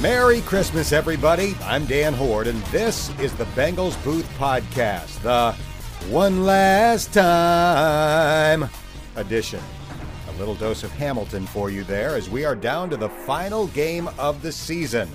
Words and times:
Merry 0.00 0.40
Christmas, 0.42 0.92
everybody. 0.92 1.54
I'm 1.64 1.84
Dan 1.84 2.14
Hoard, 2.14 2.46
and 2.46 2.62
this 2.64 3.10
is 3.20 3.34
the 3.34 3.44
Bengals 3.46 4.02
Booth 4.02 4.26
Podcast, 4.38 5.20
the 5.20 5.52
One 6.10 6.44
Last 6.44 7.12
Time 7.12 8.70
edition. 9.16 9.60
A 10.28 10.32
little 10.38 10.54
dose 10.54 10.82
of 10.82 10.92
Hamilton 10.92 11.44
for 11.46 11.68
you 11.68 11.84
there 11.84 12.16
as 12.16 12.30
we 12.30 12.46
are 12.46 12.56
down 12.56 12.88
to 12.88 12.96
the 12.96 13.10
final 13.10 13.66
game 13.68 14.08
of 14.18 14.40
the 14.40 14.52
season. 14.52 15.10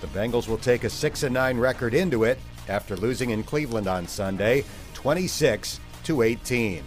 The 0.00 0.06
Bengals 0.06 0.48
will 0.48 0.56
take 0.56 0.84
a 0.84 0.90
6 0.90 1.24
9 1.24 1.58
record 1.58 1.92
into 1.92 2.24
it 2.24 2.38
after 2.68 2.96
losing 2.96 3.30
in 3.30 3.42
Cleveland 3.42 3.86
on 3.86 4.06
Sunday, 4.08 4.64
26 4.94 5.78
to 6.04 6.22
18. 6.22 6.82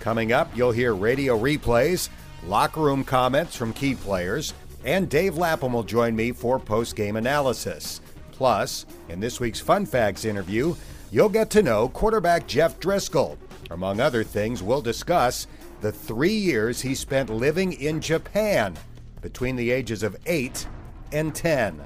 Coming 0.00 0.32
up, 0.32 0.54
you'll 0.54 0.72
hear 0.72 0.94
radio 0.94 1.38
replays, 1.38 2.10
locker 2.44 2.80
room 2.80 3.04
comments 3.04 3.56
from 3.56 3.72
key 3.72 3.94
players, 3.94 4.52
and 4.84 5.08
Dave 5.08 5.36
Lapham 5.36 5.72
will 5.72 5.82
join 5.82 6.14
me 6.16 6.32
for 6.32 6.58
post 6.58 6.96
game 6.96 7.16
analysis. 7.16 8.00
Plus, 8.32 8.86
in 9.08 9.20
this 9.20 9.38
week's 9.38 9.60
Fun 9.60 9.86
Facts 9.86 10.24
interview, 10.24 10.74
you'll 11.10 11.28
get 11.28 11.50
to 11.50 11.62
know 11.62 11.88
quarterback 11.88 12.46
Jeff 12.46 12.80
Driskel. 12.80 13.36
Among 13.70 14.00
other 14.00 14.24
things, 14.24 14.62
we'll 14.62 14.82
discuss 14.82 15.46
the 15.80 15.92
three 15.92 16.34
years 16.34 16.80
he 16.80 16.94
spent 16.94 17.30
living 17.30 17.72
in 17.74 18.00
Japan 18.00 18.76
between 19.20 19.56
the 19.56 19.70
ages 19.70 20.02
of 20.02 20.16
8 20.26 20.66
and 21.12 21.34
10. 21.34 21.82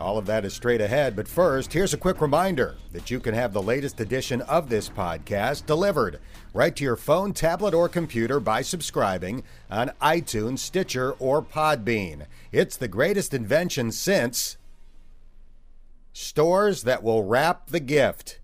All 0.00 0.18
of 0.18 0.26
that 0.26 0.44
is 0.44 0.52
straight 0.52 0.80
ahead, 0.80 1.14
but 1.14 1.28
first, 1.28 1.72
here's 1.72 1.94
a 1.94 1.98
quick 1.98 2.20
reminder 2.20 2.74
that 2.90 3.12
you 3.12 3.20
can 3.20 3.32
have 3.32 3.52
the 3.52 3.62
latest 3.62 4.00
edition 4.00 4.42
of 4.42 4.68
this 4.68 4.88
podcast 4.88 5.66
delivered 5.66 6.18
right 6.52 6.74
to 6.74 6.82
your 6.82 6.96
phone, 6.96 7.32
tablet, 7.32 7.74
or 7.74 7.88
computer 7.88 8.40
by 8.40 8.60
subscribing 8.60 9.44
on 9.70 9.92
iTunes, 10.02 10.58
Stitcher, 10.58 11.12
or 11.20 11.40
Podbean. 11.42 12.26
It's 12.50 12.76
the 12.76 12.88
greatest 12.88 13.32
invention 13.32 13.92
since 13.92 14.56
stores 16.12 16.82
that 16.82 17.04
will 17.04 17.22
wrap 17.22 17.68
the 17.68 17.80
gift. 17.80 18.40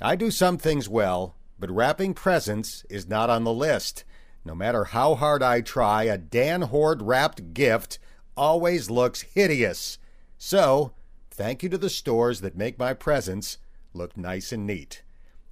I 0.00 0.14
do 0.14 0.30
some 0.30 0.56
things 0.56 0.88
well, 0.88 1.34
but 1.58 1.70
wrapping 1.70 2.14
presents 2.14 2.84
is 2.88 3.08
not 3.08 3.28
on 3.28 3.42
the 3.42 3.52
list. 3.52 4.04
No 4.44 4.54
matter 4.54 4.84
how 4.84 5.16
hard 5.16 5.42
I 5.42 5.62
try, 5.62 6.04
a 6.04 6.16
Dan 6.16 6.62
Hoard 6.62 7.02
wrapped 7.02 7.54
gift 7.54 7.98
always 8.36 8.88
looks 8.88 9.22
hideous. 9.22 9.98
So, 10.42 10.92
thank 11.30 11.62
you 11.62 11.68
to 11.68 11.76
the 11.76 11.90
stores 11.90 12.40
that 12.40 12.56
make 12.56 12.78
my 12.78 12.94
presents 12.94 13.58
look 13.92 14.16
nice 14.16 14.52
and 14.52 14.66
neat. 14.66 15.02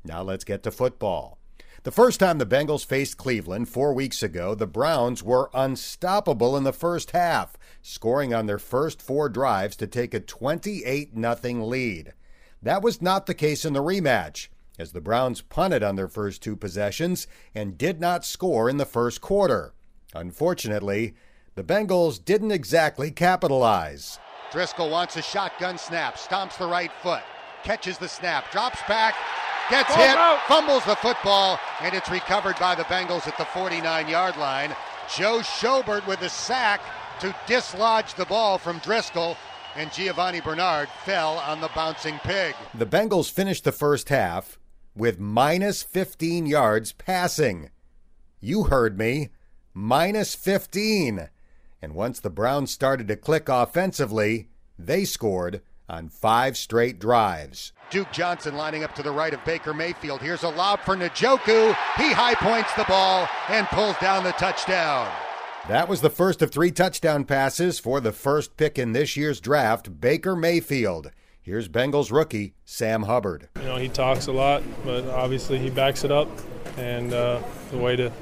Now 0.03 0.22
let's 0.22 0.45
get 0.45 0.62
to 0.62 0.70
football. 0.70 1.36
The 1.83 1.91
first 1.91 2.19
time 2.20 2.39
the 2.39 2.47
Bengals 2.47 2.86
faced 2.86 3.19
Cleveland 3.19 3.69
four 3.69 3.92
weeks 3.92 4.22
ago, 4.22 4.55
the 4.55 4.67
Browns 4.67 5.22
were 5.22 5.50
unstoppable 5.53 6.56
in 6.56 6.64
the 6.64 6.72
first 6.72 7.11
half, 7.11 7.58
scoring 7.83 8.33
on 8.33 8.47
their 8.47 8.58
first 8.58 9.03
four 9.03 9.28
drives 9.28 9.77
to 9.77 9.86
take 9.86 10.14
a 10.14 10.20
28 10.20 11.11
0 11.14 11.67
lead. 11.67 12.14
That 12.62 12.80
was 12.80 13.02
not 13.02 13.27
the 13.27 13.34
case 13.34 13.67
in 13.67 13.75
the 13.75 13.83
rematch, 13.83 14.48
as 14.78 14.92
the 14.92 15.02
Browns 15.02 15.42
punted 15.42 15.83
on 15.83 15.97
their 15.97 16.08
first 16.08 16.42
two 16.42 16.56
possessions 16.56 17.27
and 17.55 17.77
did 17.77 18.00
not 18.00 18.25
score 18.25 18.70
in 18.70 18.78
the 18.78 18.86
first 18.86 19.20
quarter. 19.20 19.75
Unfortunately, 20.14 21.14
the 21.56 21.62
Bengals 21.62 22.25
didn't 22.25 22.52
exactly 22.52 23.11
capitalize. 23.11 24.19
Driskel 24.53 24.91
wants 24.91 25.17
a 25.17 25.23
shotgun 25.23 25.77
snap, 25.77 26.17
stomps 26.17 26.57
the 26.57 26.67
right 26.67 26.91
foot, 27.03 27.23
catches 27.65 27.99
the 27.99 28.09
snap, 28.09 28.51
drops 28.51 28.81
back, 28.89 29.15
gets 29.69 29.95
hit, 29.95 30.17
out. 30.17 30.41
fumbles 30.49 30.85
the 30.85 30.97
football, 30.97 31.59
and 31.83 31.95
it's 31.95 32.11
recovered 32.11 32.59
by 32.59 32.75
the 32.75 32.85
Bengals 32.85 33.29
at 33.29 33.37
the 33.37 33.45
49 33.45 34.09
yard 34.09 34.37
line. 34.39 34.75
Joe 35.15 35.41
Schobert 35.41 36.07
with 36.07 36.21
the 36.21 36.29
sack 36.29 36.81
to 37.21 37.35
dislodge 37.47 38.15
the 38.15 38.25
ball 38.25 38.57
from 38.57 38.81
Driskel, 38.81 39.37
and 39.77 39.91
Giovani 39.91 40.41
Bernard 40.41 40.89
fell 41.05 41.39
on 41.39 41.61
the 41.61 41.71
bouncing 41.75 42.19
pig. 42.21 42.55
The 42.75 42.87
Bengals 42.87 43.31
finished 43.31 43.65
the 43.65 43.73
first 43.73 44.08
half 44.08 44.58
with 44.97 45.20
minus 45.20 45.83
15 45.83 46.47
yards 46.47 46.92
passing. 46.92 47.70
You 48.41 48.64
heard 48.64 48.98
me. 48.98 49.29
Minus 49.75 50.35
15. 50.35 51.29
And 51.80 51.94
once 51.94 52.20
the 52.20 52.30
Browns 52.30 52.70
started 52.70 53.08
to 53.08 53.16
click 53.16 53.48
offensively, 53.48 54.48
they 54.78 55.05
scored 55.05 55.62
on 55.89 56.08
five 56.08 56.56
straight 56.56 56.98
drives. 56.98 57.72
Duke 57.90 58.12
Johnson 58.12 58.56
lining 58.56 58.84
up 58.84 58.94
to 58.96 59.02
the 59.02 59.11
right 59.11 59.33
of 59.33 59.44
Baker 59.44 59.72
Mayfield. 59.72 60.20
Here's 60.20 60.42
a 60.42 60.50
lob 60.50 60.80
for 60.80 60.94
Njoku. 60.94 61.68
He 61.96 62.12
high 62.12 62.34
points 62.34 62.74
the 62.74 62.84
ball 62.84 63.27
and 63.48 63.66
pulls 63.68 63.96
down 63.98 64.24
the 64.24 64.33
touchdown. 64.33 65.11
That 65.68 65.89
was 65.89 66.00
the 66.00 66.11
first 66.11 66.42
of 66.42 66.50
three 66.50 66.70
touchdown 66.70 67.24
passes 67.24 67.78
for 67.78 68.00
the 68.00 68.12
first 68.12 68.56
pick 68.56 68.78
in 68.78 68.92
this 68.92 69.16
year's 69.16 69.40
draft, 69.40 70.00
Baker 70.00 70.36
Mayfield. 70.36 71.10
Here's 71.40 71.68
Bengals 71.68 72.12
rookie 72.12 72.55
Sam 72.64 73.05
Hubbard. 73.05 73.48
You 73.56 73.62
know, 73.62 73.77
he 73.77 73.89
talks 73.89 74.27
a 74.27 74.33
lot, 74.33 74.62
but 74.84 75.06
obviously 75.06 75.58
he 75.58 75.70
backs 75.70 76.05
it 76.05 76.12
up. 76.12 76.28
And 76.77 77.12
uh, 77.12 77.42
the 77.70 77.78
way 77.78 77.96
to 77.96 78.12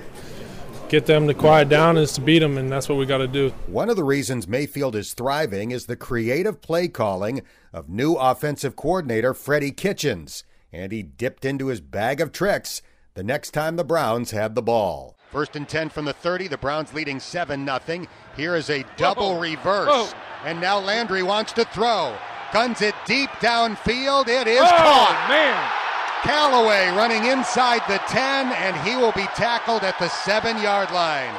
get 0.89 1.07
them 1.07 1.27
to 1.27 1.35
quiet 1.35 1.69
down 1.69 1.97
is 1.97 2.13
to 2.13 2.21
beat 2.21 2.39
them, 2.41 2.59
and 2.59 2.71
that's 2.71 2.89
what 2.89 2.99
we 2.99 3.07
got 3.07 3.19
to 3.19 3.27
do. 3.27 3.51
One 3.67 3.91
of 3.91 3.97
the 3.97 4.05
reasons 4.05 4.47
Mayfield 4.47 4.95
is 4.95 5.15
thriving 5.15 5.71
is 5.71 5.87
the 5.87 5.97
creative 5.97 6.61
play 6.61 6.89
calling 6.89 7.43
of 7.73 7.89
new 7.89 8.15
offensive 8.15 8.77
coordinator 8.77 9.35
Freddie 9.35 9.73
Kitchens, 9.73 10.45
and 10.73 10.93
he 10.93 11.03
dipped 11.03 11.45
into 11.45 11.67
his 11.67 11.81
bag 11.81 12.21
of 12.21 12.33
tricks 12.33 12.83
the 13.15 13.25
next 13.25 13.51
time 13.51 13.77
the 13.77 13.85
Browns 13.85 14.31
had 14.31 14.55
the 14.55 14.63
ball. 14.63 15.17
First 15.31 15.57
and 15.57 15.69
10 15.69 15.89
from 15.89 16.05
the 16.05 16.13
30, 16.13 16.49
the 16.49 16.59
Browns 16.59 16.95
leading 16.95 17.19
7 17.19 17.67
0. 17.67 18.07
Here 18.37 18.55
is 18.55 18.71
a 18.71 18.85
double 18.97 19.35
Whoa. 19.35 19.41
reverse, 19.41 19.89
Whoa. 19.89 20.19
and 20.45 20.61
now 20.61 20.79
Landry 20.79 21.23
wants 21.23 21.53
to 21.55 21.65
throw. 21.65 22.17
Guns 22.53 22.81
it 22.81 22.95
deep 23.07 23.31
downfield. 23.41 24.29
It 24.29 24.47
is 24.47 24.61
oh, 24.61 24.69
caught. 24.69 25.27
man. 25.29 25.86
Callaway 26.27 26.89
running 26.89 27.27
inside 27.27 27.83
the 27.87 27.99
10, 28.09 28.53
and 28.53 28.77
he 28.89 28.97
will 28.97 29.13
be 29.13 29.29
tackled 29.37 29.85
at 29.85 29.97
the 30.01 30.09
seven 30.09 30.61
yard 30.61 30.91
line. 30.91 31.33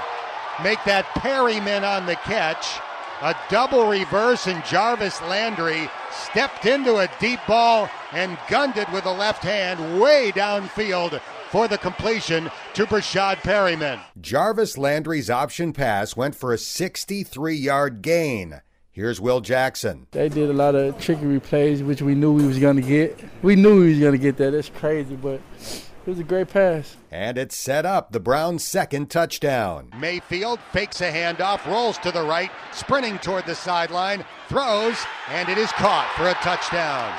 Make 0.63 0.81
that 0.85 1.03
Perriman 1.07 1.83
on 1.83 2.05
the 2.05 2.15
catch. 2.15 2.79
A 3.21 3.35
double 3.49 3.89
reverse, 3.89 4.47
and 4.47 4.63
Jarvis 4.63 5.21
Landry 5.23 5.89
stepped 6.09 6.65
into 6.65 6.99
a 6.99 7.09
deep 7.19 7.41
ball 7.45 7.89
and 8.13 8.37
gunned 8.47 8.77
it 8.77 8.89
with 8.93 9.03
the 9.03 9.11
left 9.11 9.43
hand 9.43 9.99
way 9.99 10.31
downfield 10.31 11.19
for 11.49 11.67
the 11.67 11.77
completion 11.77 12.49
to 12.73 12.85
Breshad 12.85 13.37
Perriman. 13.37 13.99
Jarvis 14.21 14.77
Landry's 14.77 15.29
option 15.29 15.73
pass 15.73 16.15
went 16.15 16.33
for 16.33 16.53
a 16.53 16.57
63 16.57 17.53
yard 17.55 18.01
gain. 18.01 18.61
Here's 18.97 19.21
Will 19.21 19.41
Jackson. 19.41 20.07
They 20.09 20.27
did 20.27 20.49
a 20.49 20.53
lot 20.53 20.73
of 20.73 20.99
trickery 20.99 21.39
plays, 21.39 21.83
which 21.83 22.01
we 22.01 22.15
knew 22.15 22.33
we 22.33 22.47
was 22.47 22.57
going 22.57 22.77
to 22.77 22.81
get. 22.81 23.23
We 23.43 23.55
knew 23.55 23.81
we 23.81 23.89
was 23.89 23.99
going 23.99 24.13
to 24.13 24.17
get 24.17 24.37
that. 24.37 24.53
That's 24.53 24.69
crazy, 24.69 25.15
but 25.15 25.39
it 25.59 26.07
was 26.07 26.17
a 26.17 26.23
great 26.23 26.47
pass. 26.47 26.97
And 27.11 27.37
it 27.37 27.51
set 27.51 27.85
up 27.85 28.11
the 28.11 28.19
Browns' 28.19 28.65
second 28.65 29.11
touchdown. 29.11 29.91
Mayfield 29.99 30.59
fakes 30.73 30.99
a 31.01 31.11
handoff, 31.11 31.63
rolls 31.67 31.99
to 31.99 32.11
the 32.11 32.23
right, 32.23 32.49
sprinting 32.73 33.19
toward 33.19 33.45
the 33.45 33.53
sideline, 33.53 34.25
throws, 34.49 34.97
and 35.29 35.47
it 35.47 35.59
is 35.59 35.71
caught 35.73 36.11
for 36.17 36.27
a 36.27 36.33
touchdown. 36.43 37.13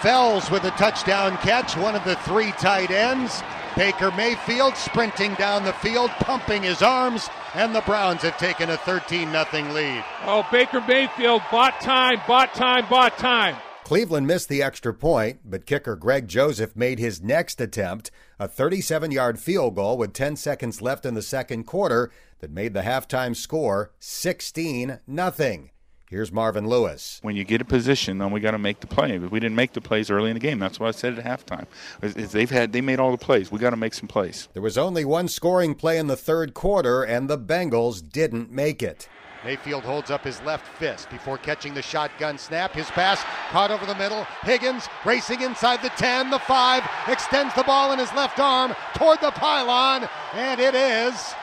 Fells 0.00 0.48
with 0.48 0.62
a 0.62 0.70
touchdown 0.78 1.36
catch, 1.38 1.76
one 1.76 1.96
of 1.96 2.04
the 2.04 2.14
three 2.18 2.52
tight 2.52 2.92
ends. 2.92 3.42
Baker 3.78 4.10
Mayfield 4.10 4.76
sprinting 4.76 5.34
down 5.34 5.62
the 5.62 5.72
field, 5.74 6.10
pumping 6.18 6.64
his 6.64 6.82
arms, 6.82 7.30
and 7.54 7.72
the 7.72 7.80
Browns 7.82 8.22
have 8.22 8.36
taken 8.36 8.70
a 8.70 8.76
13 8.76 9.30
0 9.30 9.72
lead. 9.72 10.04
Oh, 10.24 10.44
Baker 10.50 10.80
Mayfield 10.80 11.42
bought 11.48 11.80
time, 11.80 12.20
bought 12.26 12.52
time, 12.54 12.88
bought 12.90 13.16
time. 13.18 13.54
Cleveland 13.84 14.26
missed 14.26 14.48
the 14.48 14.64
extra 14.64 14.92
point, 14.92 15.42
but 15.44 15.64
kicker 15.64 15.94
Greg 15.94 16.26
Joseph 16.26 16.74
made 16.74 16.98
his 16.98 17.22
next 17.22 17.60
attempt, 17.60 18.10
a 18.40 18.48
37 18.48 19.12
yard 19.12 19.38
field 19.38 19.76
goal 19.76 19.96
with 19.96 20.12
10 20.12 20.34
seconds 20.34 20.82
left 20.82 21.06
in 21.06 21.14
the 21.14 21.22
second 21.22 21.62
quarter 21.62 22.10
that 22.40 22.50
made 22.50 22.74
the 22.74 22.82
halftime 22.82 23.36
score 23.36 23.92
16 24.00 24.98
0. 25.08 25.68
Here's 26.10 26.32
Marvin 26.32 26.66
Lewis. 26.66 27.18
When 27.20 27.36
you 27.36 27.44
get 27.44 27.60
a 27.60 27.66
position, 27.66 28.16
then 28.16 28.30
we 28.30 28.40
got 28.40 28.52
to 28.52 28.58
make 28.58 28.80
the 28.80 28.86
play. 28.86 29.18
we 29.18 29.40
didn't 29.40 29.56
make 29.56 29.74
the 29.74 29.82
plays 29.82 30.10
early 30.10 30.30
in 30.30 30.34
the 30.34 30.40
game. 30.40 30.58
That's 30.58 30.80
what 30.80 30.88
I 30.88 30.92
said 30.92 31.18
at 31.18 31.24
halftime. 31.24 31.66
they've 32.00 32.50
had 32.50 32.72
they 32.72 32.80
made 32.80 32.98
all 32.98 33.10
the 33.10 33.18
plays. 33.18 33.52
We 33.52 33.58
got 33.58 33.70
to 33.70 33.76
make 33.76 33.92
some 33.92 34.08
plays. 34.08 34.48
There 34.54 34.62
was 34.62 34.78
only 34.78 35.04
one 35.04 35.28
scoring 35.28 35.74
play 35.74 35.98
in 35.98 36.06
the 36.06 36.16
third 36.16 36.54
quarter, 36.54 37.02
and 37.02 37.28
the 37.28 37.36
Bengals 37.36 38.00
didn't 38.00 38.50
make 38.50 38.82
it. 38.82 39.06
Mayfield 39.44 39.84
holds 39.84 40.10
up 40.10 40.24
his 40.24 40.40
left 40.42 40.66
fist 40.78 41.10
before 41.10 41.36
catching 41.36 41.74
the 41.74 41.82
shotgun 41.82 42.38
snap. 42.38 42.72
His 42.72 42.86
pass 42.86 43.22
caught 43.50 43.70
over 43.70 43.84
the 43.84 43.94
middle. 43.94 44.24
Higgins 44.42 44.88
racing 45.04 45.42
inside 45.42 45.82
the 45.82 45.90
10, 45.90 46.30
the 46.30 46.38
5, 46.38 46.88
extends 47.08 47.54
the 47.54 47.64
ball 47.64 47.92
in 47.92 47.98
his 47.98 48.12
left 48.14 48.40
arm 48.40 48.74
toward 48.94 49.20
the 49.20 49.30
pylon, 49.32 50.08
and 50.32 50.58
it 50.58 50.74
is 50.74 51.34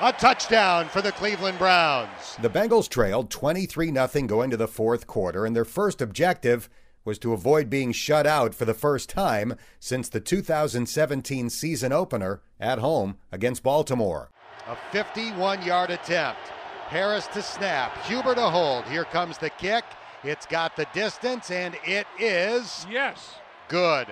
a 0.00 0.12
touchdown 0.12 0.88
for 0.88 1.02
the 1.02 1.12
Cleveland 1.12 1.58
Browns. 1.58 2.36
The 2.40 2.48
Bengals 2.50 2.88
trailed 2.88 3.30
23 3.30 3.92
0 3.92 4.08
going 4.26 4.50
to 4.50 4.56
the 4.56 4.68
fourth 4.68 5.06
quarter, 5.06 5.44
and 5.44 5.54
their 5.54 5.64
first 5.64 6.00
objective 6.00 6.68
was 7.04 7.18
to 7.18 7.32
avoid 7.32 7.68
being 7.70 7.92
shut 7.92 8.26
out 8.26 8.54
for 8.54 8.64
the 8.64 8.74
first 8.74 9.08
time 9.08 9.54
since 9.78 10.08
the 10.08 10.20
2017 10.20 11.50
season 11.50 11.92
opener 11.92 12.40
at 12.58 12.78
home 12.78 13.16
against 13.32 13.62
Baltimore. 13.62 14.30
A 14.68 14.76
51 14.92 15.62
yard 15.62 15.90
attempt. 15.90 16.40
Harris 16.88 17.26
to 17.28 17.42
snap. 17.42 17.96
Huber 18.04 18.34
to 18.34 18.42
hold. 18.50 18.84
Here 18.86 19.04
comes 19.04 19.38
the 19.38 19.50
kick. 19.50 19.84
It's 20.24 20.44
got 20.46 20.76
the 20.76 20.86
distance, 20.92 21.50
and 21.50 21.76
it 21.84 22.06
is 22.18 22.86
Yes. 22.90 23.36
good. 23.68 24.08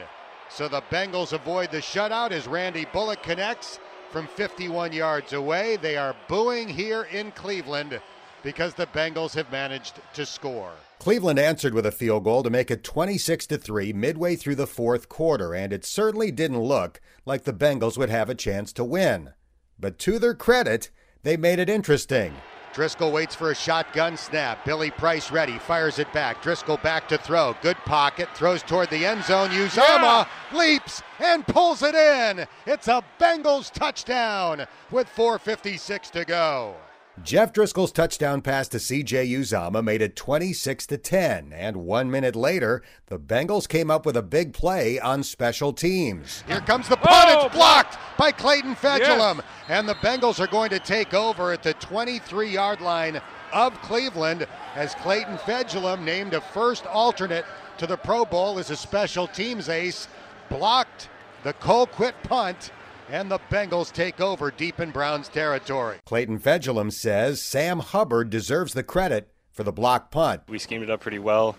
So 0.49 0.69
the 0.69 0.81
Bengals 0.91 1.33
avoid 1.33 1.71
the 1.71 1.79
shutout 1.79 2.31
as 2.31 2.47
Randy 2.47 2.87
Bullock 2.93 3.23
connects 3.23 3.79
from 4.11 4.27
51 4.27 4.93
yards 4.93 5.33
away. 5.33 5.77
They 5.77 5.97
are 5.97 6.17
booing 6.29 6.69
here 6.69 7.05
in 7.13 7.31
Cleveland 7.33 8.01
because 8.43 8.75
the 8.75 8.87
Bengals 8.87 9.35
have 9.35 9.51
managed 9.51 10.01
to 10.15 10.25
score. 10.25 10.73
Cleveland 10.99 11.39
answered 11.39 11.75
with 11.75 11.87
a 11.87 11.93
field 11.93 12.25
goal 12.25 12.43
to 12.43 12.51
make 12.51 12.71
it 12.71 12.83
26 12.83 13.47
to 13.49 13.59
3 13.59 13.93
midway 13.93 14.37
through 14.37 14.57
the 14.57 14.67
fourth 14.67 15.09
quarter, 15.09 15.55
and 15.55 15.73
it 15.73 15.85
certainly 15.85 16.31
didn't 16.31 16.61
look 16.61 17.01
like 17.25 17.45
the 17.45 17.53
Bengals 17.53 17.97
would 17.97 18.11
have 18.11 18.29
a 18.29 18.35
chance 18.35 18.73
to 18.73 18.85
win. 18.85 19.31
But 19.79 19.99
to 20.01 20.19
their 20.19 20.35
credit, 20.35 20.91
they 21.23 21.37
made 21.37 21.59
it 21.59 21.69
interesting. 21.69 22.35
Driskel 22.79 23.11
waits 23.11 23.35
for 23.35 23.51
a 23.51 23.57
shotgun 23.57 24.17
snap. 24.17 24.65
Billy 24.65 24.93
Price 24.93 25.33
ready, 25.33 25.59
fires 25.59 25.99
it 25.99 26.13
back. 26.13 26.41
Driskel 26.41 26.81
back 26.81 27.09
to 27.09 27.19
throw. 27.19 27.57
Good 27.61 27.77
pocket, 27.79 28.29
throws 28.37 28.63
toward 28.63 28.89
the 28.91 29.05
end 29.05 29.25
zone. 29.25 29.51
Uzomah 29.51 30.29
leaps 30.53 31.03
and 31.19 31.45
pulls 31.45 31.83
it 31.83 31.97
in. 31.97 32.47
It's 32.67 32.87
a 32.87 33.03
Bengals 33.19 33.73
touchdown 33.73 34.65
with 34.93 35.09
4.56 35.09 36.11
to 36.13 36.25
go. 36.25 36.77
Jeff 37.25 37.53
Driskel's 37.53 37.93
touchdown 37.93 38.43
pass 38.43 38.69
to 38.69 38.79
CJ 38.79 39.31
Uzomah 39.31 39.83
made 39.83 40.03
it 40.03 40.17
26 40.17 40.87
to 40.87 40.99
10, 40.99 41.53
and 41.53 41.77
1 41.77 42.11
minute 42.11 42.37
later, 42.37 42.83
the 43.07 43.19
Bengals 43.19 43.69
came 43.69 43.91
up 43.91 44.07
with 44.07 44.17
a 44.17 44.23
big 44.23 44.53
play 44.53 44.99
on 45.01 45.23
special 45.23 45.73
teams. 45.73 46.43
Here 46.47 46.61
comes 46.61 46.89
the 46.89 46.97
punt. 46.97 47.31
Oh, 47.31 47.47
it's 47.47 47.55
blocked 47.55 47.99
by 48.17 48.33
Clayton 48.33 48.75
Fejedelem. 48.77 49.37
Yes. 49.37 49.45
And 49.69 49.89
the 49.89 49.95
Bengals 49.97 50.41
are 50.41 50.47
going 50.47 50.71
to 50.71 50.79
take 50.79 51.15
over 51.15 51.53
at 51.53 51.63
the 51.63 51.75
23 51.75 52.51
yard 52.51 52.81
line 52.81 53.21
of 53.53 53.75
Cleveland 53.83 54.47
as 54.75 54.95
Clayton 54.97 55.39
Fejedelem, 55.39 56.03
named 56.03 56.35
a 56.35 56.41
first 56.41 56.87
alternate 56.87 57.45
to 57.79 57.87
the 57.87 57.97
Pro 57.97 58.25
Bowl 58.25 58.59
as 58.59 58.71
a 58.71 58.77
special 58.77 59.27
teams 59.27 59.69
ace, 59.69 60.09
blocked 60.49 61.09
the 61.43 61.53
Colquitt 61.55 62.15
punt. 62.25 62.71
And 63.11 63.31
the 63.31 63.39
Bengals 63.51 63.91
take 63.91 64.21
over 64.21 64.51
deep 64.51 64.81
in 64.81 64.91
Browns 64.91 65.29
territory. 65.29 65.97
Clayton 66.05 66.41
Fejedelem 66.41 66.93
says 66.93 67.41
Sam 67.41 67.79
Hubbard 67.79 68.29
deserves 68.29 68.75
the 68.75 68.83
credit 68.83 69.33
for 69.51 69.65
the 69.65 69.73
block 69.73 70.11
punt. 70.11 70.43
we 70.49 70.59
schemed 70.59 70.85
it 70.85 70.91
up 70.91 71.01
pretty 71.01 71.19
well. 71.19 71.57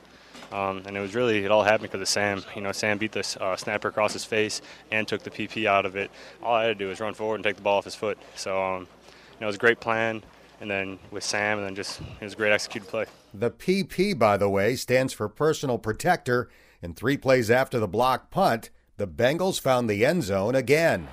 Um, 0.51 0.83
and 0.85 0.95
it 0.95 0.99
was 0.99 1.15
really, 1.15 1.43
it 1.43 1.51
all 1.51 1.63
happened 1.63 1.91
because 1.91 2.01
of 2.01 2.07
Sam. 2.07 2.43
You 2.55 2.61
know, 2.61 2.71
Sam 2.71 2.99
beat 2.99 3.13
the 3.13 3.37
uh, 3.41 3.55
snapper 3.55 3.87
across 3.87 4.13
his 4.13 4.25
face 4.25 4.61
and 4.91 5.07
took 5.07 5.23
the 5.23 5.31
PP 5.31 5.65
out 5.65 5.85
of 5.85 5.95
it. 5.95 6.11
All 6.43 6.53
I 6.53 6.65
had 6.65 6.67
to 6.69 6.75
do 6.75 6.87
was 6.87 6.99
run 6.99 7.15
forward 7.15 7.35
and 7.35 7.43
take 7.43 7.55
the 7.55 7.61
ball 7.63 7.79
off 7.79 7.85
his 7.85 7.95
foot. 7.95 8.17
So, 8.35 8.61
um, 8.61 8.81
you 8.81 9.41
know, 9.41 9.45
it 9.45 9.47
was 9.47 9.55
a 9.55 9.59
great 9.59 9.79
plan. 9.79 10.23
And 10.61 10.69
then 10.69 10.99
with 11.09 11.23
Sam, 11.23 11.57
and 11.57 11.65
then 11.65 11.75
just, 11.75 11.99
it 12.01 12.23
was 12.23 12.33
a 12.33 12.35
great 12.35 12.51
executed 12.51 12.87
play. 12.87 13.05
The 13.33 13.49
PP, 13.49 14.17
by 14.17 14.37
the 14.37 14.49
way, 14.49 14.75
stands 14.75 15.13
for 15.13 15.29
personal 15.29 15.77
protector, 15.79 16.49
and 16.81 16.95
three 16.95 17.17
plays 17.17 17.49
after 17.49 17.79
the 17.79 17.87
block 17.87 18.29
punt, 18.29 18.69
the 18.97 19.07
Bengals 19.07 19.59
found 19.59 19.89
the 19.89 20.05
end 20.05 20.23
zone 20.23 20.55
again. 20.55 21.07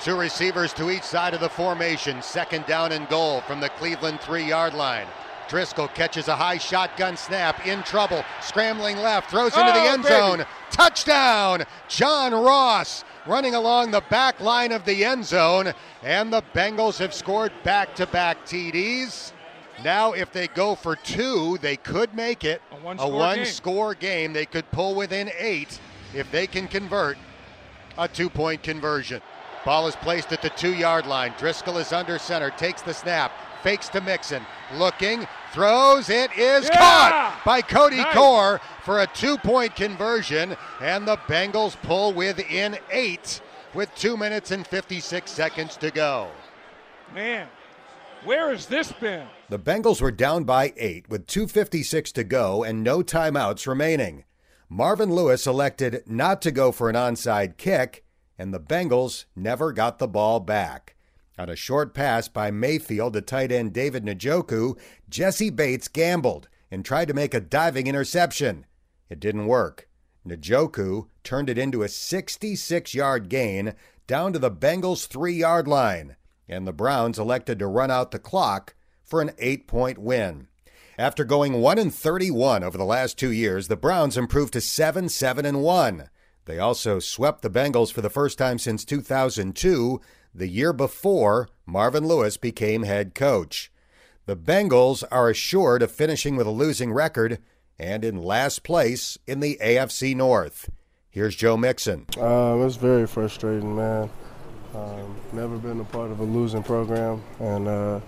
Two 0.00 0.16
receivers 0.16 0.72
to 0.74 0.90
each 0.90 1.02
side 1.02 1.34
of 1.34 1.40
the 1.40 1.48
formation. 1.48 2.20
Second 2.22 2.66
down 2.66 2.92
and 2.92 3.08
goal 3.08 3.40
from 3.42 3.60
the 3.60 3.68
Cleveland 3.70 4.20
three 4.20 4.44
yard 4.44 4.74
line. 4.74 5.06
Driskel 5.48 5.92
catches 5.94 6.26
a 6.28 6.34
high 6.36 6.58
shotgun 6.58 7.16
snap 7.16 7.66
in 7.66 7.82
trouble. 7.84 8.24
Scrambling 8.42 8.96
left, 8.98 9.30
throws 9.30 9.56
into 9.56 9.72
the 9.72 9.78
Oh, 9.80 9.92
end 9.92 10.02
baby. 10.02 10.14
zone. 10.14 10.46
Touchdown! 10.72 11.64
John 11.88 12.32
Ross 12.34 13.04
running 13.26 13.54
along 13.54 13.92
the 13.92 14.02
back 14.10 14.40
line 14.40 14.72
of 14.72 14.84
the 14.84 15.04
end 15.04 15.24
zone. 15.24 15.72
And 16.02 16.32
the 16.32 16.42
Bengals 16.54 16.98
have 16.98 17.14
scored 17.14 17.52
back 17.62 17.94
to 17.94 18.06
back 18.06 18.44
TDs. 18.44 19.32
Now, 19.84 20.12
if 20.12 20.32
they 20.32 20.48
go 20.48 20.74
for 20.74 20.96
two, 20.96 21.58
they 21.60 21.76
could 21.76 22.12
make 22.14 22.42
it 22.44 22.60
A 22.72 22.76
one-score 22.76 23.12
one 23.12 23.36
game. 23.36 23.44
score 23.46 23.94
game. 23.94 24.32
They 24.32 24.46
could 24.46 24.68
pull 24.72 24.94
within 24.94 25.30
eight 25.38 25.78
if 26.14 26.30
they 26.32 26.46
can 26.46 26.66
convert 26.66 27.18
a 27.98 28.08
two 28.08 28.28
point 28.30 28.62
conversion. 28.64 29.20
Ball 29.66 29.88
is 29.88 29.96
placed 29.96 30.32
at 30.32 30.42
the 30.42 30.50
two 30.50 30.74
yard 30.74 31.06
line. 31.06 31.32
Driskel 31.32 31.80
is 31.80 31.92
under 31.92 32.20
center, 32.20 32.50
takes 32.50 32.82
the 32.82 32.94
snap, 32.94 33.32
fakes 33.64 33.88
to 33.88 34.00
Mixon, 34.00 34.46
looking, 34.76 35.26
throws. 35.52 36.08
It 36.08 36.30
is 36.38 36.66
Yeah! 36.66 36.78
caught 36.78 37.40
by 37.44 37.62
Cody 37.62 37.96
Nice. 37.96 38.14
Core 38.14 38.60
for 38.84 39.00
a 39.00 39.08
two 39.08 39.36
point 39.38 39.74
conversion, 39.74 40.56
and 40.80 41.06
the 41.06 41.16
Bengals 41.26 41.76
pull 41.82 42.12
within 42.12 42.78
eight 42.92 43.40
with 43.74 43.92
two 43.96 44.16
minutes 44.16 44.52
and 44.52 44.64
56 44.64 45.28
seconds 45.28 45.76
to 45.78 45.90
go. 45.90 46.28
Man, 47.12 47.48
where 48.24 48.52
has 48.52 48.66
this 48.66 48.92
been? 48.92 49.26
The 49.48 49.58
Bengals 49.58 50.00
were 50.00 50.12
down 50.12 50.44
by 50.44 50.74
eight 50.76 51.08
with 51.08 51.26
2.56 51.26 52.12
to 52.12 52.22
go 52.22 52.62
and 52.62 52.84
no 52.84 53.02
timeouts 53.02 53.66
remaining. 53.66 54.22
Marvin 54.68 55.12
Lewis 55.12 55.44
elected 55.44 56.04
not 56.06 56.40
to 56.42 56.52
go 56.52 56.70
for 56.70 56.88
an 56.88 56.94
onside 56.96 57.56
kick, 57.56 58.04
and 58.38 58.52
the 58.52 58.60
Bengals 58.60 59.24
never 59.34 59.72
got 59.72 59.98
the 59.98 60.08
ball 60.08 60.40
back. 60.40 60.94
On 61.38 61.48
a 61.48 61.56
short 61.56 61.94
pass 61.94 62.28
by 62.28 62.50
Mayfield 62.50 63.12
to 63.12 63.20
tight 63.20 63.52
end 63.52 63.72
David 63.72 64.04
Njoku, 64.04 64.78
Jessie 65.08 65.50
Bates 65.50 65.88
gambled 65.88 66.48
and 66.70 66.84
tried 66.84 67.08
to 67.08 67.14
make 67.14 67.34
a 67.34 67.40
diving 67.40 67.86
interception. 67.86 68.66
It 69.10 69.20
didn't 69.20 69.46
work. 69.46 69.88
Njoku 70.26 71.08
turned 71.22 71.50
it 71.50 71.58
into 71.58 71.82
a 71.82 71.88
66 71.88 72.94
yard 72.94 73.28
gain 73.28 73.74
down 74.06 74.32
to 74.32 74.38
the 74.38 74.50
Bengals' 74.50 75.06
three 75.06 75.34
yard 75.34 75.68
line, 75.68 76.16
and 76.48 76.66
the 76.66 76.72
Browns 76.72 77.18
elected 77.18 77.58
to 77.58 77.66
run 77.66 77.90
out 77.90 78.10
the 78.10 78.18
clock 78.18 78.74
for 79.04 79.20
an 79.20 79.32
eight 79.38 79.66
point 79.66 79.98
win. 79.98 80.48
After 80.98 81.24
going 81.24 81.60
1 81.60 81.78
and 81.78 81.94
31 81.94 82.64
over 82.64 82.78
the 82.78 82.84
last 82.84 83.18
two 83.18 83.30
years, 83.30 83.68
the 83.68 83.76
Browns 83.76 84.16
improved 84.16 84.54
to 84.54 84.60
7 84.60 85.08
7 85.10 85.44
and 85.44 85.62
1. 85.62 86.08
They 86.46 86.60
also 86.60 87.00
swept 87.00 87.42
the 87.42 87.50
Bengals 87.50 87.92
for 87.92 88.00
the 88.00 88.10
first 88.10 88.38
time 88.38 88.58
since 88.58 88.84
2002, 88.84 90.00
the 90.32 90.48
year 90.48 90.72
before 90.72 91.48
Marvin 91.66 92.06
Lewis 92.06 92.36
became 92.36 92.84
head 92.84 93.14
coach. 93.14 93.70
The 94.26 94.36
Bengals 94.36 95.02
are 95.10 95.28
assured 95.28 95.82
of 95.82 95.90
finishing 95.90 96.36
with 96.36 96.46
a 96.46 96.52
losing 96.52 96.92
record 96.92 97.40
and 97.78 98.04
in 98.04 98.22
last 98.22 98.62
place 98.62 99.18
in 99.26 99.40
the 99.40 99.58
AFC 99.60 100.14
North. 100.14 100.70
Here's 101.10 101.34
Joe 101.34 101.56
Mixon. 101.56 102.06
Um, 102.18 102.64
it's 102.64 102.76
very 102.76 103.06
frustrating, 103.08 103.74
man. 103.74 104.08
Um, 104.74 105.16
never 105.32 105.58
been 105.58 105.80
a 105.80 105.84
part 105.84 106.10
of 106.10 106.20
a 106.20 106.24
losing 106.24 106.62
program, 106.62 107.22
and 107.40 107.66
uh, 107.66 108.00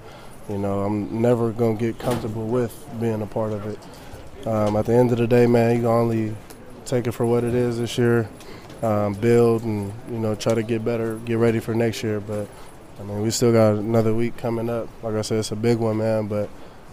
you 0.49 0.58
know 0.58 0.81
I'm 0.81 1.23
never 1.23 1.50
gonna 1.50 1.76
get 1.76 1.99
comfortable 1.99 2.46
with 2.46 2.86
being 3.01 3.22
a 3.22 3.27
part 3.27 3.53
of 3.53 3.67
it. 3.67 3.79
Um, 4.46 4.77
at 4.77 4.86
the 4.86 4.93
end 4.93 5.10
of 5.10 5.19
the 5.19 5.27
day, 5.27 5.46
man, 5.46 5.81
you 5.81 5.89
only 5.89 6.34
take 6.88 7.06
it 7.06 7.12
for 7.12 7.26
what 7.26 7.44
it 7.44 7.54
is 7.54 7.78
this 7.78 7.98
year, 7.98 8.28
um, 8.82 9.14
build, 9.14 9.62
and 9.64 9.92
you 10.10 10.18
know 10.18 10.34
try 10.34 10.54
to 10.54 10.62
get 10.62 10.84
better, 10.84 11.16
get 11.18 11.38
ready 11.38 11.60
for 11.60 11.74
next 11.74 12.02
year. 12.02 12.20
But 12.20 12.48
I 12.98 13.02
mean, 13.02 13.22
we 13.22 13.30
still 13.30 13.52
got 13.52 13.74
another 13.74 14.14
week 14.14 14.36
coming 14.36 14.68
up. 14.70 14.88
Like 15.02 15.14
I 15.14 15.22
said, 15.22 15.38
it's 15.38 15.52
a 15.52 15.56
big 15.56 15.78
one, 15.78 15.98
man. 15.98 16.26
But 16.26 16.48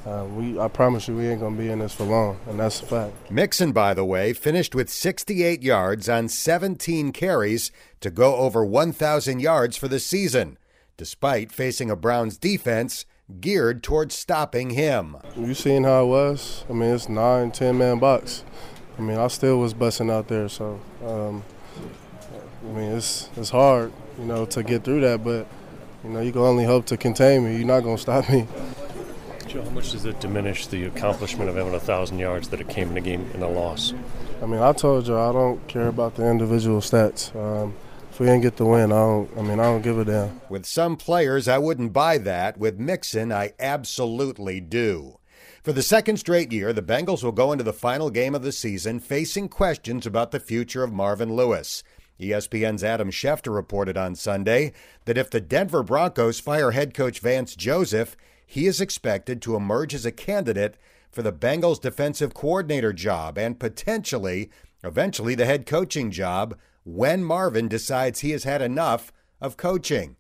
uh, 0.06 0.26
we, 0.26 0.60
I 0.60 0.68
promise 0.68 1.08
you, 1.08 1.16
we 1.16 1.28
ain't 1.28 1.42
gonna 1.42 1.56
be 1.56 1.70
in 1.70 1.80
this 1.80 1.94
for 1.94 2.04
long, 2.04 2.38
and 2.48 2.60
that's 2.60 2.82
a 2.82 2.86
fact. 2.86 3.32
Mixon, 3.32 3.72
by 3.72 3.94
the 3.94 4.06
way, 4.06 4.34
finished 4.34 4.76
with 4.76 4.90
68 4.90 5.64
yards 5.64 6.08
on 6.08 6.28
17 6.30 7.12
carries 7.12 7.72
to 8.02 8.12
go 8.12 8.36
over 8.36 8.64
1,000 8.64 9.40
yards 9.40 9.78
for 9.78 9.88
the 9.88 10.00
season, 10.00 10.60
despite 10.98 11.52
facing 11.52 11.90
a 11.90 11.96
Browns 11.96 12.38
defense 12.38 13.06
geared 13.42 13.82
towards 13.82 14.14
stopping 14.14 14.72
him. 14.72 15.18
You 15.36 15.56
seen 15.56 15.84
how 15.84 16.04
it 16.04 16.08
was? 16.08 16.64
I 16.70 16.74
mean, 16.74 16.94
it's 16.94 17.10
nine, 17.10 17.52
ten 17.52 17.78
man 17.78 17.98
box. 17.98 18.44
I 18.98 19.02
mean, 19.02 19.18
I 19.18 19.28
still 19.28 19.60
was 19.60 19.74
busting 19.74 20.10
out 20.10 20.28
there, 20.28 20.48
so 20.48 20.80
um, 21.06 21.44
I 22.64 22.72
mean, 22.72 22.92
it's 22.92 23.30
it's 23.36 23.50
hard, 23.50 23.92
you 24.18 24.26
know, 24.26 24.46
to 24.46 24.64
get 24.64 24.84
through 24.84 25.02
that. 25.02 25.24
But 25.24 25.48
you 26.04 26.10
know, 26.10 26.22
you 26.22 26.32
can 26.32 26.42
only 26.42 26.66
hope 26.66 26.86
to 26.88 26.98
contain 26.98 27.46
me. 27.46 27.58
You're 27.58 27.68
not 27.68 27.82
gonna 27.82 27.98
stop 27.98 28.30
me. 28.30 28.48
Joe, 29.48 29.64
how 29.64 29.70
much 29.72 29.92
does 29.92 30.06
it 30.06 30.20
diminish 30.20 30.68
the 30.68 30.86
accomplishment 30.86 31.50
of 31.50 31.56
having 31.56 31.74
a 31.74 31.80
thousand 31.80 32.20
yards 32.20 32.50
that 32.50 32.62
it 32.62 32.70
came 32.70 32.90
in 32.92 32.98
a 32.98 33.02
game 33.02 33.30
in 33.34 33.42
a 33.42 33.50
loss? 33.50 33.94
I 34.42 34.46
mean, 34.46 34.62
I 34.62 34.74
told 34.74 35.08
you 35.08 35.18
I 35.18 35.32
don't 35.32 35.66
care 35.68 35.88
about 35.88 36.16
the 36.16 36.30
individual 36.30 36.80
stats. 36.80 37.36
Um, 37.36 37.74
if 38.12 38.20
we 38.20 38.28
didn't 38.28 38.44
get 38.44 38.56
the 38.56 38.66
win, 38.66 38.94
I 38.94 38.96
don't. 38.96 39.38
I 39.38 39.42
mean, 39.42 39.60
I 39.60 39.64
don't 39.64 39.82
give 39.82 40.00
a 40.00 40.06
damn. 40.06 40.40
With 40.50 40.66
some 40.66 40.96
players, 40.96 41.50
I 41.50 41.58
wouldn't 41.58 41.92
buy 41.92 42.18
that. 42.20 42.58
With 42.58 42.80
Mixon, 42.80 43.34
I 43.34 43.54
absolutely 43.60 44.62
do. 44.62 45.20
For 45.66 45.74
the 45.74 45.82
second 45.82 46.18
straight 46.18 46.52
year, 46.52 46.74
the 46.74 46.84
Bengals 46.84 47.24
will 47.24 47.32
go 47.32 47.52
into 47.52 47.64
the 47.64 47.74
final 47.74 48.12
game 48.12 48.36
of 48.36 48.44
the 48.44 48.52
season 48.52 49.00
facing 49.00 49.50
questions 49.50 50.06
about 50.06 50.30
the 50.30 50.40
future 50.40 50.84
of 50.84 50.94
Marvin 50.94 51.36
Lewis. 51.36 51.82
ESPN's 52.20 52.84
Adam 52.84 53.10
Schefter 53.10 53.52
reported 53.52 53.98
on 53.98 54.14
Sunday 54.14 54.74
that 55.06 55.18
if 55.18 55.32
the 55.32 55.42
Denver 55.42 55.82
Broncos 55.82 56.40
fire 56.40 56.70
head 56.70 56.94
coach 56.94 57.18
Vance 57.18 57.56
Joseph, 57.56 58.16
he 58.46 58.68
is 58.68 58.80
expected 58.80 59.42
to 59.42 59.56
emerge 59.56 59.96
as 59.96 60.06
a 60.06 60.12
candidate 60.12 60.78
for 61.12 61.24
the 61.24 61.34
Bengals 61.34 61.82
defensive 61.82 62.36
coordinator 62.36 62.94
job 62.94 63.36
and 63.36 63.60
potentially, 63.60 64.52
eventually, 64.84 65.34
the 65.34 65.48
head 65.48 65.66
coaching 65.66 66.12
job 66.12 66.56
when 66.84 67.24
Marvin 67.24 67.68
decides 67.68 68.20
he 68.20 68.30
has 68.30 68.44
had 68.44 68.62
enough 68.62 69.12
of 69.42 69.58
coaching. 69.58 70.16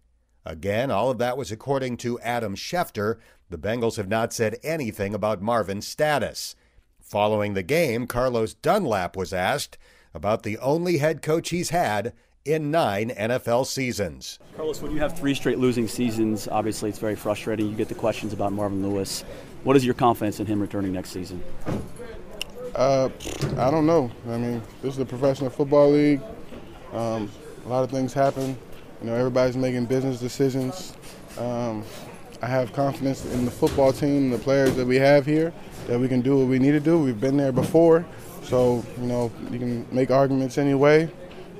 Again, 0.46 0.92
all 0.92 1.10
of 1.10 1.18
that 1.18 1.38
was 1.38 1.52
according 1.52 1.98
to 1.98 2.20
Adam 2.20 2.56
Schefter. 2.56 3.18
The 3.50 3.58
Bengals 3.58 3.98
have 3.98 4.08
not 4.08 4.34
said 4.34 4.58
anything 4.64 5.14
about 5.14 5.42
Marvin's 5.42 5.88
status. 5.88 6.56
Following 7.00 7.54
the 7.54 7.64
game, 7.64 8.08
Carlos 8.08 8.56
Dunlap 8.56 9.16
was 9.16 9.32
asked 9.34 9.78
about 10.14 10.44
the 10.44 10.58
only 10.58 10.98
head 10.98 11.22
coach 11.22 11.50
he's 11.50 11.70
had 11.70 12.14
in 12.46 12.72
nine 12.72 13.10
NFL 13.10 13.68
seasons. 13.68 14.40
Carlos, 14.56 14.82
when 14.82 14.92
you 14.92 15.00
have 15.00 15.18
three 15.18 15.36
straight 15.36 15.60
losing 15.60 15.88
seasons, 15.88 16.48
obviously 16.48 16.90
it's 16.90 17.00
very 17.00 17.16
frustrating. 17.16 17.70
You 17.70 17.76
get 17.76 17.90
the 17.90 17.96
questions 17.96 18.34
about 18.34 18.54
Marvin 18.54 18.88
Lewis. 18.88 19.24
What 19.64 19.76
is 19.76 19.86
your 19.86 19.94
confidence 19.96 20.40
in 20.40 20.46
him 20.46 20.60
returning 20.62 20.94
next 20.94 21.10
season? 21.10 21.44
Uh, 22.76 23.10
I 23.58 23.72
don't 23.72 23.86
know. 23.86 24.12
I 24.28 24.38
mean, 24.38 24.62
this 24.82 24.94
is 24.94 25.00
a 25.00 25.06
professional 25.06 25.50
football 25.50 25.92
league. 25.92 26.22
Um, 26.94 27.32
a 27.66 27.70
lot 27.70 27.84
of 27.84 27.92
things 27.92 28.14
happen. 28.14 28.58
You 29.02 29.08
know, 29.08 29.16
everybody's 29.16 29.58
making 29.58 29.86
business 29.86 30.20
decisions. 30.20 30.94
Um, 31.38 31.84
I 32.42 32.48
have 32.48 32.74
confidence 32.74 33.26
in 33.26 33.46
the 33.46 33.52
football 33.52 33.94
team, 33.94 34.30
the 34.30 34.38
players 34.38 34.76
that 34.76 34.86
we 34.86 34.98
have 34.98 35.26
here, 35.26 35.54
that 35.88 36.00
we 36.00 36.08
can 36.08 36.22
do 36.22 36.38
what 36.38 36.48
we 36.48 36.60
need 36.60 36.72
to 36.72 36.80
do. 36.80 37.00
We've 37.00 37.20
been 37.20 37.38
there 37.38 37.52
before, 37.52 38.06
so 38.44 38.84
you 39.00 39.08
know 39.08 39.32
you 39.52 39.60
can 39.60 39.88
make 39.92 40.12
arguments 40.12 40.58
anyway. 40.58 41.10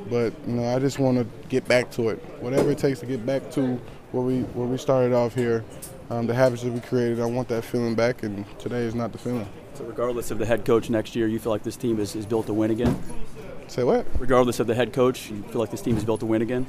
But 0.10 0.34
you 0.46 0.54
know, 0.54 0.76
I 0.76 0.80
just 0.80 1.00
want 1.00 1.18
to 1.18 1.26
get 1.50 1.68
back 1.68 1.92
to 1.92 2.10
it. 2.10 2.18
Whatever 2.40 2.72
it 2.72 2.78
takes 2.78 3.00
to 3.00 3.06
get 3.06 3.26
back 3.26 3.50
to 3.52 3.80
where 4.12 4.24
we 4.24 4.42
where 4.42 4.68
we 4.68 4.78
started 4.78 5.14
off 5.14 5.34
here, 5.34 5.64
um, 6.10 6.28
the 6.28 6.34
habits 6.34 6.64
that 6.64 6.72
we 6.72 6.80
created. 6.82 7.20
I 7.20 7.26
want 7.26 7.48
that 7.50 7.64
feeling 7.64 7.96
back, 7.96 8.24
and 8.24 8.46
today 8.60 8.82
is 8.82 8.96
not 8.96 9.12
the 9.12 9.18
feeling. 9.18 9.48
So, 9.74 9.84
regardless 9.84 10.32
of 10.32 10.38
the 10.38 10.46
head 10.46 10.64
coach 10.66 10.90
next 10.90 11.16
year, 11.16 11.28
you 11.28 11.40
feel 11.40 11.52
like 11.52 11.64
this 11.64 11.76
team 11.76 12.00
is, 12.00 12.16
is 12.16 12.26
built 12.26 12.46
to 12.48 12.54
win 12.54 12.72
again. 12.72 12.98
Say 13.68 13.84
what? 13.84 14.06
Regardless 14.20 14.60
of 14.60 14.68
the 14.68 14.76
head 14.76 14.94
coach, 14.94 15.30
you 15.32 15.42
feel 15.44 15.60
like 15.60 15.72
this 15.72 15.82
team 15.82 15.98
is 15.98 16.06
built 16.06 16.20
to 16.20 16.26
win 16.26 16.42
again. 16.42 16.66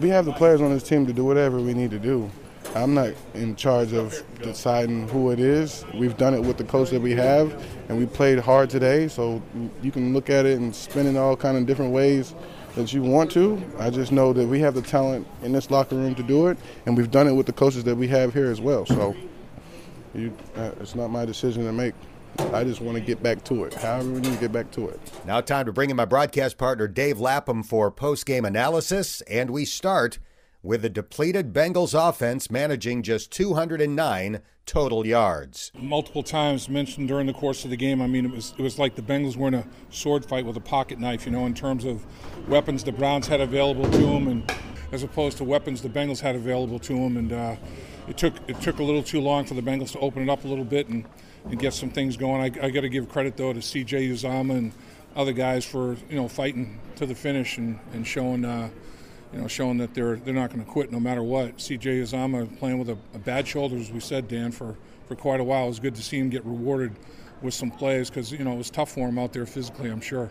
We 0.00 0.08
have 0.08 0.24
the 0.24 0.32
players 0.32 0.60
on 0.60 0.72
this 0.72 0.84
team 0.84 1.06
to 1.06 1.12
do 1.12 1.24
whatever 1.24 1.60
we 1.60 1.74
need 1.74 1.90
to 1.90 1.98
do. 1.98 2.30
I'm 2.74 2.94
not 2.94 3.12
in 3.34 3.54
charge 3.56 3.92
of 3.92 4.22
deciding 4.40 5.08
who 5.08 5.30
it 5.30 5.40
is. 5.40 5.84
We've 5.94 6.16
done 6.16 6.34
it 6.34 6.40
with 6.42 6.56
the 6.56 6.64
coach 6.64 6.90
that 6.90 7.00
we 7.00 7.12
have, 7.12 7.52
and 7.88 7.98
we 7.98 8.06
played 8.06 8.38
hard 8.38 8.70
today. 8.70 9.08
So 9.08 9.42
you 9.82 9.90
can 9.90 10.14
look 10.14 10.30
at 10.30 10.46
it 10.46 10.58
and 10.58 10.74
spin 10.74 11.06
it 11.06 11.18
all 11.18 11.36
kind 11.36 11.56
of 11.56 11.66
different 11.66 11.92
ways 11.92 12.34
that 12.74 12.92
you 12.92 13.02
want 13.02 13.30
to. 13.32 13.62
I 13.78 13.90
just 13.90 14.12
know 14.12 14.32
that 14.32 14.46
we 14.46 14.60
have 14.60 14.74
the 14.74 14.82
talent 14.82 15.26
in 15.42 15.52
this 15.52 15.70
locker 15.70 15.96
room 15.96 16.14
to 16.14 16.22
do 16.22 16.46
it, 16.46 16.58
and 16.86 16.96
we've 16.96 17.10
done 17.10 17.26
it 17.26 17.32
with 17.32 17.46
the 17.46 17.52
coaches 17.52 17.84
that 17.84 17.96
we 17.96 18.08
have 18.08 18.32
here 18.32 18.50
as 18.50 18.60
well. 18.60 18.86
So 18.86 19.14
you, 20.14 20.36
uh, 20.56 20.70
it's 20.80 20.94
not 20.94 21.08
my 21.08 21.24
decision 21.24 21.64
to 21.64 21.72
make. 21.72 21.94
I 22.54 22.64
just 22.64 22.80
want 22.80 22.96
to 22.96 23.04
get 23.04 23.22
back 23.22 23.44
to 23.44 23.64
it. 23.64 23.74
However, 23.74 24.08
we 24.08 24.20
need 24.20 24.32
to 24.32 24.40
get 24.40 24.52
back 24.52 24.70
to 24.72 24.88
it. 24.88 24.98
Now, 25.26 25.42
time 25.42 25.66
to 25.66 25.72
bring 25.72 25.90
in 25.90 25.96
my 25.96 26.06
broadcast 26.06 26.56
partner, 26.56 26.88
Dave 26.88 27.20
Lapham, 27.20 27.62
for 27.62 27.90
post 27.90 28.24
game 28.24 28.46
analysis. 28.46 29.20
And 29.22 29.50
we 29.50 29.66
start 29.66 30.18
with 30.62 30.82
the 30.82 30.88
depleted 30.88 31.52
Bengals 31.52 31.92
offense 31.92 32.50
managing 32.50 33.02
just 33.02 33.32
209 33.32 34.40
total 34.64 35.04
yards. 35.06 35.72
Multiple 35.74 36.22
times 36.22 36.68
mentioned 36.68 37.08
during 37.08 37.26
the 37.26 37.32
course 37.32 37.64
of 37.64 37.70
the 37.70 37.76
game. 37.76 38.00
I 38.00 38.06
mean, 38.06 38.24
it 38.24 38.30
was 38.30 38.54
it 38.56 38.62
was 38.62 38.78
like 38.78 38.94
the 38.94 39.02
Bengals 39.02 39.36
were 39.36 39.48
in 39.48 39.54
a 39.54 39.66
sword 39.90 40.24
fight 40.24 40.46
with 40.46 40.56
a 40.56 40.60
pocket 40.60 40.98
knife. 41.00 41.26
You 41.26 41.32
know, 41.32 41.46
in 41.46 41.54
terms 41.54 41.84
of 41.84 42.06
weapons 42.48 42.84
the 42.84 42.92
Browns 42.92 43.26
had 43.26 43.40
available 43.40 43.84
to 43.90 43.98
them, 43.98 44.28
and 44.28 44.54
as 44.92 45.02
opposed 45.02 45.38
to 45.38 45.44
weapons 45.44 45.82
the 45.82 45.88
Bengals 45.88 46.20
had 46.20 46.36
available 46.36 46.78
to 46.78 46.94
them, 46.94 47.16
and 47.16 47.32
uh, 47.32 47.56
it 48.08 48.16
took 48.16 48.34
it 48.48 48.60
took 48.60 48.78
a 48.78 48.82
little 48.82 49.02
too 49.02 49.20
long 49.20 49.44
for 49.44 49.54
the 49.54 49.62
Bengals 49.62 49.92
to 49.92 49.98
open 49.98 50.22
it 50.22 50.28
up 50.28 50.44
a 50.44 50.48
little 50.48 50.64
bit 50.64 50.88
and, 50.88 51.06
and 51.44 51.58
get 51.58 51.74
some 51.74 51.90
things 51.90 52.16
going. 52.16 52.40
I, 52.40 52.66
I 52.66 52.70
got 52.70 52.82
to 52.82 52.88
give 52.88 53.08
credit 53.08 53.36
though 53.36 53.52
to 53.52 53.60
C.J. 53.60 54.08
Uzomah 54.08 54.56
and 54.56 54.72
other 55.16 55.32
guys 55.32 55.64
for 55.64 55.96
you 56.08 56.16
know 56.16 56.28
fighting 56.28 56.78
to 56.96 57.06
the 57.06 57.16
finish 57.16 57.58
and 57.58 57.80
and 57.92 58.06
showing. 58.06 58.44
Uh, 58.44 58.70
you 59.32 59.40
know, 59.40 59.48
showing 59.48 59.78
that 59.78 59.94
they're 59.94 60.16
they're 60.16 60.34
not 60.34 60.50
going 60.50 60.64
to 60.64 60.70
quit 60.70 60.92
no 60.92 61.00
matter 61.00 61.22
what. 61.22 61.60
C.J. 61.60 62.00
Uzomah 62.00 62.58
playing 62.58 62.78
with 62.78 62.90
a, 62.90 62.98
a, 63.14 63.18
bad 63.18 63.46
shoulder, 63.46 63.76
as 63.76 63.90
we 63.90 64.00
said, 64.00 64.28
Dan, 64.28 64.52
for, 64.52 64.76
for 65.08 65.14
quite 65.14 65.40
a 65.40 65.44
while. 65.44 65.64
It 65.64 65.68
was 65.68 65.80
good 65.80 65.94
to 65.94 66.02
see 66.02 66.18
him 66.18 66.28
get 66.28 66.44
rewarded 66.44 66.92
with 67.40 67.54
some 67.54 67.70
plays 67.70 68.08
because 68.08 68.30
you 68.30 68.44
know 68.44 68.52
it 68.52 68.58
was 68.58 68.70
tough 68.70 68.92
for 68.92 69.08
him 69.08 69.18
out 69.18 69.32
there 69.32 69.46
physically. 69.46 69.90
I'm 69.90 70.00
sure. 70.00 70.30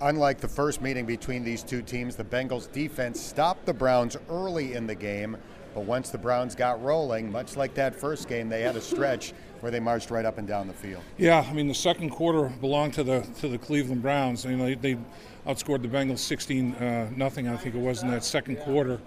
Unlike 0.00 0.40
the 0.40 0.48
first 0.48 0.82
meeting 0.82 1.06
between 1.06 1.44
these 1.44 1.62
two 1.62 1.80
teams, 1.80 2.16
the 2.16 2.24
Bengals 2.24 2.70
defense 2.72 3.20
stopped 3.20 3.66
the 3.66 3.72
Browns 3.72 4.16
early 4.28 4.74
in 4.74 4.84
the 4.84 4.96
game, 4.96 5.36
but 5.74 5.84
once 5.84 6.10
the 6.10 6.18
Browns 6.18 6.56
got 6.56 6.82
rolling, 6.82 7.30
much 7.30 7.56
like 7.56 7.74
that 7.74 7.94
first 7.94 8.28
game, 8.28 8.48
they 8.48 8.62
had 8.62 8.74
a 8.74 8.80
stretch 8.80 9.32
where 9.60 9.70
they 9.70 9.78
marched 9.78 10.10
right 10.10 10.24
up 10.24 10.38
and 10.38 10.48
down 10.48 10.66
the 10.66 10.74
field. 10.74 11.02
Yeah, 11.18 11.46
I 11.48 11.52
mean 11.52 11.68
the 11.68 11.74
second 11.74 12.10
quarter 12.10 12.48
belonged 12.60 12.94
to 12.94 13.04
the 13.04 13.20
to 13.40 13.48
the 13.48 13.58
Cleveland 13.58 14.02
Browns. 14.02 14.44
You 14.44 14.56
know, 14.56 14.66
they, 14.66 14.74
they 14.74 14.98
outscored 15.46 15.82
the 15.82 15.88
Bengals 15.88 16.18
16 16.18 16.74
uh, 16.74 17.10
nothing. 17.16 17.48
I 17.48 17.56
think 17.56 17.74
it 17.74 17.80
was 17.80 18.02
in 18.02 18.10
that 18.10 18.24
second 18.24 18.56
quarter. 18.56 19.00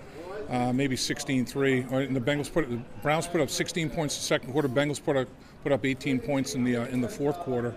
Uh, 0.50 0.72
maybe 0.72 0.96
16-3. 0.96 1.92
And 1.92 2.16
the 2.16 2.20
Bengals 2.20 2.52
put 2.52 2.70
the 2.70 2.80
Browns 3.02 3.26
put 3.26 3.42
up 3.42 3.50
16 3.50 3.90
points 3.90 4.16
in 4.16 4.20
the 4.20 4.26
second 4.26 4.52
quarter. 4.52 4.70
Bengals 4.70 5.04
put 5.04 5.18
up 5.18 5.28
put 5.64 5.72
up 5.72 5.86
18 5.86 6.20
points 6.20 6.54
in 6.54 6.64
the 6.64 6.78
uh, 6.78 6.86
in 6.88 7.02
the 7.02 7.10
fourth 7.10 7.38
quarter 7.40 7.74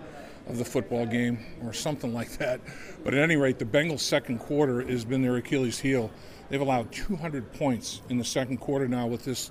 of 0.49 0.59
the 0.59 0.65
football 0.65 1.07
game, 1.07 1.38
or 1.65 1.73
something 1.73 2.12
like 2.21 2.31
that. 2.38 2.61
But 3.05 3.15
at 3.15 3.21
any 3.21 3.37
rate, 3.37 3.59
the 3.59 3.65
Bengals' 3.65 4.00
second 4.00 4.38
quarter 4.38 4.81
has 4.83 5.05
been 5.05 5.23
their 5.23 5.37
Achilles' 5.37 5.79
heel. 5.79 6.11
They've 6.49 6.61
allowed 6.61 6.91
200 6.93 7.53
points 7.53 8.00
in 8.09 8.19
the 8.19 8.25
second 8.25 8.59
quarter 8.59 8.88
now 8.88 9.07
with 9.07 9.25
this 9.25 9.50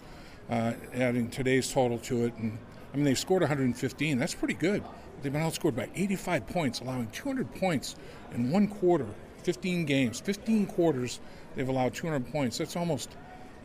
uh, 0.49 0.73
adding 0.93 1.29
today's 1.29 1.71
total 1.71 1.99
to 1.99 2.25
it. 2.25 2.33
And 2.37 2.57
I 2.93 2.97
mean, 2.97 3.05
they've 3.05 3.19
scored 3.19 3.41
115. 3.41 4.17
That's 4.17 4.33
pretty 4.33 4.55
good. 4.55 4.83
They've 5.21 5.33
been 5.33 5.41
outscored 5.41 5.75
by 5.75 5.89
85 5.95 6.47
points, 6.47 6.79
allowing 6.79 7.07
200 7.07 7.53
points 7.55 7.95
in 8.33 8.51
one 8.51 8.67
quarter, 8.67 9.07
15 9.43 9.85
games, 9.85 10.19
15 10.19 10.67
quarters. 10.67 11.19
They've 11.55 11.67
allowed 11.67 11.93
200 11.93 12.31
points. 12.31 12.57
That's 12.57 12.75
almost 12.75 13.09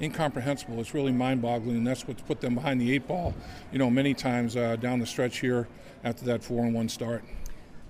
incomprehensible. 0.01 0.81
It's 0.81 0.95
really 0.95 1.13
mind-boggling, 1.13 1.77
and 1.77 1.87
that's 1.87 2.09
what's 2.09 2.23
put 2.23 2.41
them 2.41 2.55
behind 2.55 2.81
the 2.81 2.93
eight 2.93 3.07
ball. 3.07 3.35
You 3.71 3.79
know, 3.79 3.91
many 3.91 4.15
times 4.15 4.57
uh, 4.57 4.77
down 4.77 4.99
the 4.99 5.07
stretch 5.07 5.39
here 5.39 5.69
after 6.05 6.25
that 6.27 6.43
four 6.43 6.65
and 6.65 6.75
one 6.75 6.89
start. 6.89 7.23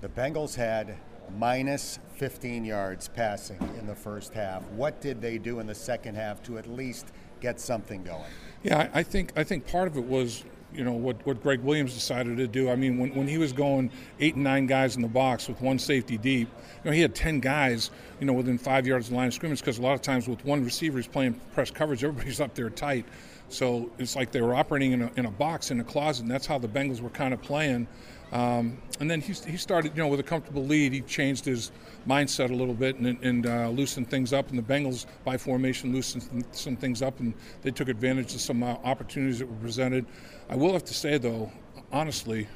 The 0.01 0.09
Bengals 0.09 0.57
had 0.57 0.97
minus 1.39 1.99
15 2.17 2.65
yards 2.65 3.09
passing 3.09 3.59
in 3.79 3.87
the 3.87 3.95
first 3.95 4.35
half. 4.35 4.63
What 4.71 5.01
did 5.01 5.21
they 5.21 5.39
do 5.39 5.61
in 5.61 5.67
the 5.67 5.75
second 5.75 6.17
half 6.17 6.43
to 6.45 6.59
at 6.59 6.67
least 6.67 7.07
get 7.41 7.61
something 7.61 8.03
going? 8.03 8.25
Yeah, 8.63 8.91
I 8.93 9.03
think 9.03 9.33
I 9.37 9.45
think 9.45 9.67
part 9.67 9.89
of 9.89 9.97
it 9.97 10.05
was 10.05 10.45
you 10.75 10.85
know 10.85 10.93
what, 10.93 11.25
what 11.27 11.43
Gregg 11.43 11.61
Williams 11.61 11.95
decided 11.95 12.37
to 12.37 12.47
do. 12.47 12.71
I 12.71 12.77
mean, 12.77 12.99
when, 12.99 13.15
when 13.15 13.29
he 13.29 13.39
was 13.39 13.53
going 13.53 13.91
eight 14.21 14.35
and 14.35 14.45
nine 14.45 14.67
guys 14.67 14.97
in 14.97 15.03
the 15.03 15.09
box 15.09 15.49
with 15.49 15.61
one 15.61 15.79
safety 15.79 16.17
deep, 16.17 16.49
you 16.85 16.91
know, 16.91 16.95
he 16.95 17.01
had 17.01 17.15
ten 17.15 17.41
guys, 17.41 17.91
you 18.21 18.27
know, 18.27 18.33
within 18.33 18.59
five 18.59 18.87
yards 18.87 19.07
of 19.07 19.11
the 19.11 19.17
line 19.17 19.29
of 19.29 19.35
scrimmage 19.35 19.61
because 19.61 19.79
a 19.79 19.83
lot 19.83 19.95
of 19.95 20.03
times 20.03 20.29
with 20.29 20.45
one 20.45 20.65
receiver 20.65 20.99
he's 20.99 21.07
playing 21.07 21.39
press 21.55 21.71
coverage, 21.71 22.05
everybody's 22.05 22.41
up 22.41 22.55
there 22.55 22.71
tight. 22.71 23.05
So 23.49 23.91
it's 23.99 24.17
like 24.17 24.33
they 24.33 24.41
were 24.41 24.55
operating 24.55 24.93
in 24.93 25.03
a, 25.03 25.11
in 25.17 25.27
a 25.27 25.31
box 25.31 25.71
in 25.71 25.81
a 25.81 25.85
closet, 25.85 26.23
and 26.23 26.31
that's 26.31 26.47
how 26.47 26.59
the 26.59 26.69
Bengals 26.69 27.01
were 27.01 27.11
kind 27.11 27.35
of 27.35 27.43
playing. 27.43 27.87
Um, 28.33 28.79
and 28.99 29.11
then 29.11 29.21
he, 29.21 29.35
he 29.35 29.57
started, 29.57 29.93
you 29.95 30.03
know, 30.03 30.09
with 30.09 30.21
a 30.21 30.25
comfortable 30.25 30.65
lead, 30.65 30.93
he 30.93 31.03
changed 31.03 31.45
his 31.45 31.71
mindset 32.09 32.51
a 32.51 32.55
little 32.55 32.75
bit 32.75 32.97
and, 32.97 33.23
and 33.23 33.47
uh, 33.47 33.69
loosened 33.69 34.09
things 34.09 34.33
up. 34.33 34.49
And 34.49 34.59
the 34.59 34.63
Bengals, 34.63 35.07
by 35.25 35.37
formation, 35.37 35.93
loosened 35.93 36.45
some 36.53 36.77
things 36.77 37.03
up, 37.03 37.21
and 37.21 37.35
they 37.61 37.71
took 37.71 37.89
advantage 37.89 38.35
of 38.35 38.41
some 38.41 38.63
uh, 38.63 38.77
opportunities 38.85 39.39
that 39.41 39.47
were 39.47 39.57
presented. 39.57 40.07
I 40.49 40.57
will 40.57 40.73
have 40.73 40.85
to 40.85 40.95
say, 40.95 41.19
though, 41.19 41.53
honestly, 41.93 42.49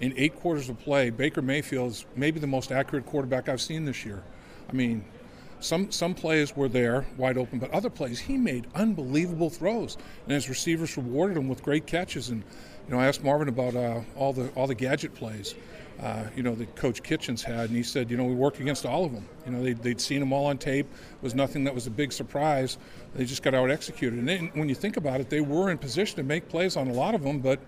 in 0.00 0.12
eight 0.16 0.36
quarters 0.36 0.68
of 0.68 0.78
play, 0.78 1.08
Baker 1.10 1.40
Mayfield 1.40 1.92
is 1.92 2.06
maybe 2.14 2.38
the 2.38 2.46
most 2.46 2.70
accurate 2.70 3.06
quarterback 3.06 3.48
I've 3.48 3.60
seen 3.60 3.84
this 3.84 4.04
year. 4.04 4.22
I 4.68 4.72
mean, 4.72 5.04
some 5.60 5.92
some 5.92 6.12
plays 6.12 6.56
were 6.56 6.68
there 6.68 7.06
wide 7.16 7.38
open, 7.38 7.60
but 7.60 7.70
other 7.70 7.88
plays 7.88 8.18
he 8.18 8.36
made 8.36 8.66
unbelievable 8.74 9.48
throws, 9.48 9.96
and 10.24 10.32
his 10.32 10.48
receivers 10.48 10.96
rewarded 10.96 11.36
him 11.36 11.48
with 11.48 11.62
great 11.62 11.86
catches. 11.86 12.30
And 12.30 12.42
you 12.86 12.94
know, 12.94 13.00
I 13.00 13.06
asked 13.06 13.22
Marvin 13.22 13.48
about 13.48 13.74
uh, 13.76 14.00
all 14.16 14.32
the 14.32 14.48
all 14.50 14.66
the 14.66 14.74
gadget 14.74 15.14
plays, 15.14 15.54
uh, 16.00 16.24
you 16.34 16.42
know, 16.42 16.54
that 16.54 16.74
Coach 16.74 17.02
Kitchens 17.02 17.42
had, 17.42 17.68
and 17.68 17.76
he 17.76 17.82
said, 17.82 18.10
you 18.10 18.16
know, 18.16 18.24
we 18.24 18.34
worked 18.34 18.60
against 18.60 18.84
all 18.84 19.04
of 19.04 19.12
them. 19.12 19.26
You 19.46 19.52
know, 19.52 19.62
they'd, 19.62 19.78
they'd 19.82 20.00
seen 20.00 20.20
them 20.20 20.32
all 20.32 20.46
on 20.46 20.58
tape. 20.58 20.86
It 20.86 21.22
was 21.22 21.34
nothing 21.34 21.64
that 21.64 21.74
was 21.74 21.86
a 21.86 21.90
big 21.90 22.12
surprise. 22.12 22.78
They 23.14 23.24
just 23.24 23.42
got 23.42 23.54
out 23.54 23.70
executed. 23.70 24.28
And 24.28 24.52
when 24.54 24.68
you 24.68 24.74
think 24.74 24.96
about 24.96 25.20
it, 25.20 25.30
they 25.30 25.40
were 25.40 25.70
in 25.70 25.78
position 25.78 26.16
to 26.16 26.22
make 26.22 26.48
plays 26.48 26.76
on 26.76 26.88
a 26.88 26.92
lot 26.92 27.14
of 27.14 27.22
them, 27.22 27.38
but 27.38 27.60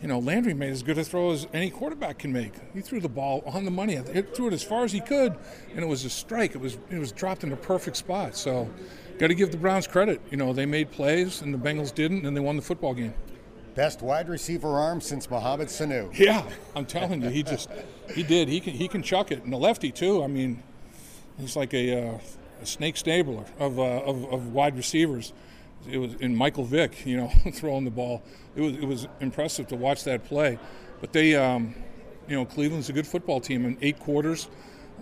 you 0.00 0.08
know, 0.08 0.18
Landry 0.18 0.52
made 0.52 0.70
as 0.70 0.82
good 0.82 0.98
a 0.98 1.04
throw 1.04 1.30
as 1.30 1.46
any 1.54 1.70
quarterback 1.70 2.18
can 2.18 2.32
make. 2.32 2.52
He 2.74 2.80
threw 2.80 3.00
the 3.00 3.08
ball 3.08 3.42
on 3.46 3.64
the 3.64 3.70
money. 3.70 3.96
He 4.12 4.22
threw 4.22 4.48
it 4.48 4.52
as 4.52 4.62
far 4.62 4.84
as 4.84 4.92
he 4.92 5.00
could, 5.00 5.34
and 5.70 5.78
it 5.78 5.86
was 5.86 6.04
a 6.04 6.10
strike. 6.10 6.54
It 6.54 6.60
was 6.60 6.76
it 6.90 6.98
was 6.98 7.10
dropped 7.10 7.42
in 7.42 7.52
a 7.52 7.56
perfect 7.56 7.96
spot. 7.96 8.36
So, 8.36 8.68
got 9.18 9.28
to 9.28 9.34
give 9.34 9.50
the 9.50 9.56
Browns 9.56 9.86
credit. 9.86 10.20
You 10.30 10.36
know, 10.36 10.52
they 10.52 10.66
made 10.66 10.90
plays, 10.90 11.40
and 11.40 11.54
the 11.54 11.58
Bengals 11.58 11.94
didn't, 11.94 12.26
and 12.26 12.36
they 12.36 12.40
won 12.40 12.56
the 12.56 12.62
football 12.62 12.92
game. 12.92 13.14
Best 13.74 14.02
wide 14.02 14.28
receiver 14.28 14.68
arm 14.68 15.00
since 15.00 15.28
Mohamed 15.28 15.68
Sanu. 15.68 16.16
Yeah, 16.16 16.48
I'm 16.76 16.86
telling 16.86 17.22
you, 17.22 17.30
he 17.30 17.42
just 17.42 17.68
he 18.14 18.22
did. 18.22 18.48
He 18.48 18.60
can 18.60 18.74
he 18.74 18.88
can 18.88 19.02
chuck 19.02 19.32
it, 19.32 19.42
and 19.42 19.52
the 19.52 19.56
lefty 19.56 19.90
too. 19.90 20.22
I 20.22 20.28
mean, 20.28 20.62
he's 21.38 21.56
like 21.56 21.74
a, 21.74 22.08
uh, 22.14 22.18
a 22.62 22.66
Snake 22.66 22.96
Stabler 22.96 23.44
of, 23.58 23.78
uh, 23.78 23.82
of 23.82 24.32
of 24.32 24.52
wide 24.52 24.76
receivers 24.76 25.32
it 25.88 25.98
was 25.98 26.14
in 26.14 26.34
Michael 26.34 26.64
Vick, 26.64 27.04
you 27.06 27.16
know, 27.16 27.28
throwing 27.52 27.84
the 27.84 27.90
ball. 27.90 28.22
It 28.56 28.60
was 28.60 28.74
it 28.74 28.84
was 28.84 29.08
impressive 29.20 29.68
to 29.68 29.76
watch 29.76 30.04
that 30.04 30.24
play. 30.24 30.58
But 31.00 31.12
they, 31.12 31.34
um, 31.34 31.74
you 32.28 32.36
know, 32.36 32.44
Cleveland's 32.44 32.88
a 32.88 32.92
good 32.92 33.06
football 33.06 33.40
team. 33.40 33.64
In 33.66 33.76
eight 33.82 33.98
quarters, 33.98 34.48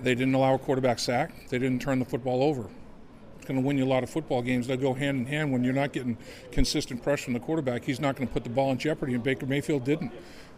they 0.03 0.15
didn't 0.15 0.35
allow 0.35 0.55
a 0.55 0.59
quarterback 0.59 0.99
sack. 0.99 1.49
They 1.49 1.59
didn't 1.59 1.83
turn 1.83 1.99
the 1.99 2.05
football 2.05 2.43
over. 2.43 2.69
Going 3.45 3.61
to 3.61 3.67
win 3.67 3.79
you 3.79 3.85
a 3.85 3.87
lot 3.87 4.03
of 4.03 4.11
football 4.11 4.43
games. 4.43 4.67
They'll 4.67 4.77
go 4.77 4.95
hand 4.95 5.19
in 5.19 5.27
hand 5.27 5.53
when 5.53 5.65
you're 5.65 5.73
not 5.73 5.93
getting 5.93 6.17
consistent 6.51 7.03
pressure 7.03 7.25
from 7.25 7.35
the 7.35 7.41
quarterback. 7.41 7.85
He's 7.85 8.01
not 8.01 8.17
going 8.17 8.29
to 8.29 8.33
put 8.33 8.45
the 8.45 8.51
ball 8.51 8.71
in 8.73 8.79
jeopardy, 8.79 9.15
and 9.15 9.23
Baker 9.23 9.47
Mayfield 9.47 9.85
didn't. 9.85 10.13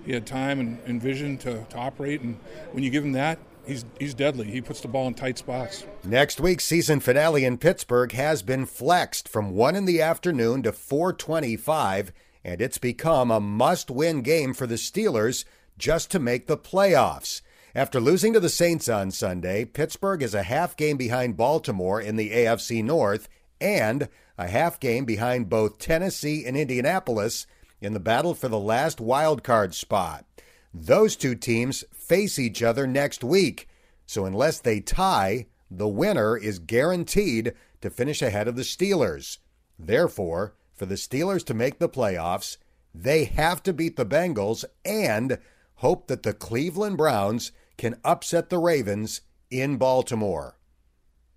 He 0.05 0.13
had 0.13 0.27
time 0.27 0.61
and, 0.61 0.79
and 0.87 1.01
vision 1.01 1.39
to, 1.39 1.65
to 1.65 1.77
operate, 1.77 2.21
and 2.21 2.39
when 2.73 2.85
you 2.85 2.91
give 2.91 3.05
him 3.05 3.13
that, 3.13 3.39
he's 3.67 3.85
he's 3.99 4.15
deadly. 4.15 4.51
He 4.51 4.61
puts 4.61 4.81
the 4.81 4.89
ball 4.89 5.07
in 5.09 5.15
tight 5.15 5.39
spots. 5.39 5.85
Next 6.05 6.41
week's 6.41 6.65
season 6.65 7.01
finale 7.01 7.45
in 7.45 7.59
Pittsburgh 7.59 8.13
has 8.13 8.43
been 8.43 8.67
flexed 8.67 9.29
from 9.29 9.53
1 9.53 9.77
in 9.77 9.85
the 9.87 10.03
afternoon 10.03 10.63
to 10.65 10.73
425 10.73 12.13
and 12.45 12.61
it's 12.61 12.79
become 12.79 13.31
a 13.31 13.41
must-win 13.41 14.21
game 14.21 14.53
for 14.53 14.67
the 14.67 14.75
Steelers 14.75 15.45
just 15.79 16.11
to 16.11 16.19
make 16.19 16.47
the 16.47 16.59
playoffs. 16.59 17.41
After 17.77 17.99
losing 17.99 18.33
to 18.35 18.41
the 18.41 18.49
Saints 18.49 18.89
on 18.89 19.11
Sunday, 19.11 19.65
Pittsburgh 19.65 20.23
is 20.23 20.33
a 20.33 20.45
half 20.45 20.77
game 20.77 20.97
behind 20.97 21.37
Baltimore 21.37 22.01
in 22.01 22.15
the 22.15 22.31
AFC 22.31 22.85
North 22.85 23.29
and 23.61 24.09
a 24.39 24.47
half 24.47 24.79
game 24.79 25.05
behind 25.05 25.49
both 25.49 25.79
Tennessee 25.79 26.45
and 26.47 26.57
Indianapolis 26.57 27.49
in 27.81 27.93
the 27.93 27.99
battle 27.99 28.33
for 28.33 28.47
the 28.47 28.61
last 28.61 29.01
wild 29.01 29.43
card 29.43 29.75
spot. 29.75 30.25
Those 30.73 31.17
two 31.17 31.35
teams 31.35 31.83
face 31.93 32.39
each 32.39 32.63
other 32.63 32.87
next 32.87 33.25
week, 33.25 33.69
so 34.07 34.25
unless 34.25 34.61
they 34.61 34.79
tie, 34.79 35.47
the 35.69 35.89
winner 35.89 36.37
is 36.37 36.61
guaranteed 36.61 37.55
to 37.81 37.91
finish 37.91 38.23
ahead 38.23 38.47
of 38.47 38.55
the 38.55 38.63
Steelers. 38.63 39.39
Therefore, 39.81 40.55
for 40.75 40.87
the 40.87 40.95
Steelers 40.95 41.45
to 41.47 41.55
make 41.55 41.81
the 41.81 41.89
playoffs, 41.89 42.57
they 42.95 43.25
have 43.25 43.65
to 43.65 43.73
beat 43.73 43.97
the 43.97 44.07
Bengals 44.07 44.65
and 44.85 45.39
hope 45.79 46.07
that 46.07 46.23
the 46.23 46.33
Cleveland 46.33 46.97
Browns 46.97 47.51
can 47.77 47.97
upset 48.05 48.51
the 48.51 48.59
Ravens 48.59 49.23
in 49.51 49.77
Baltimore. 49.77 50.59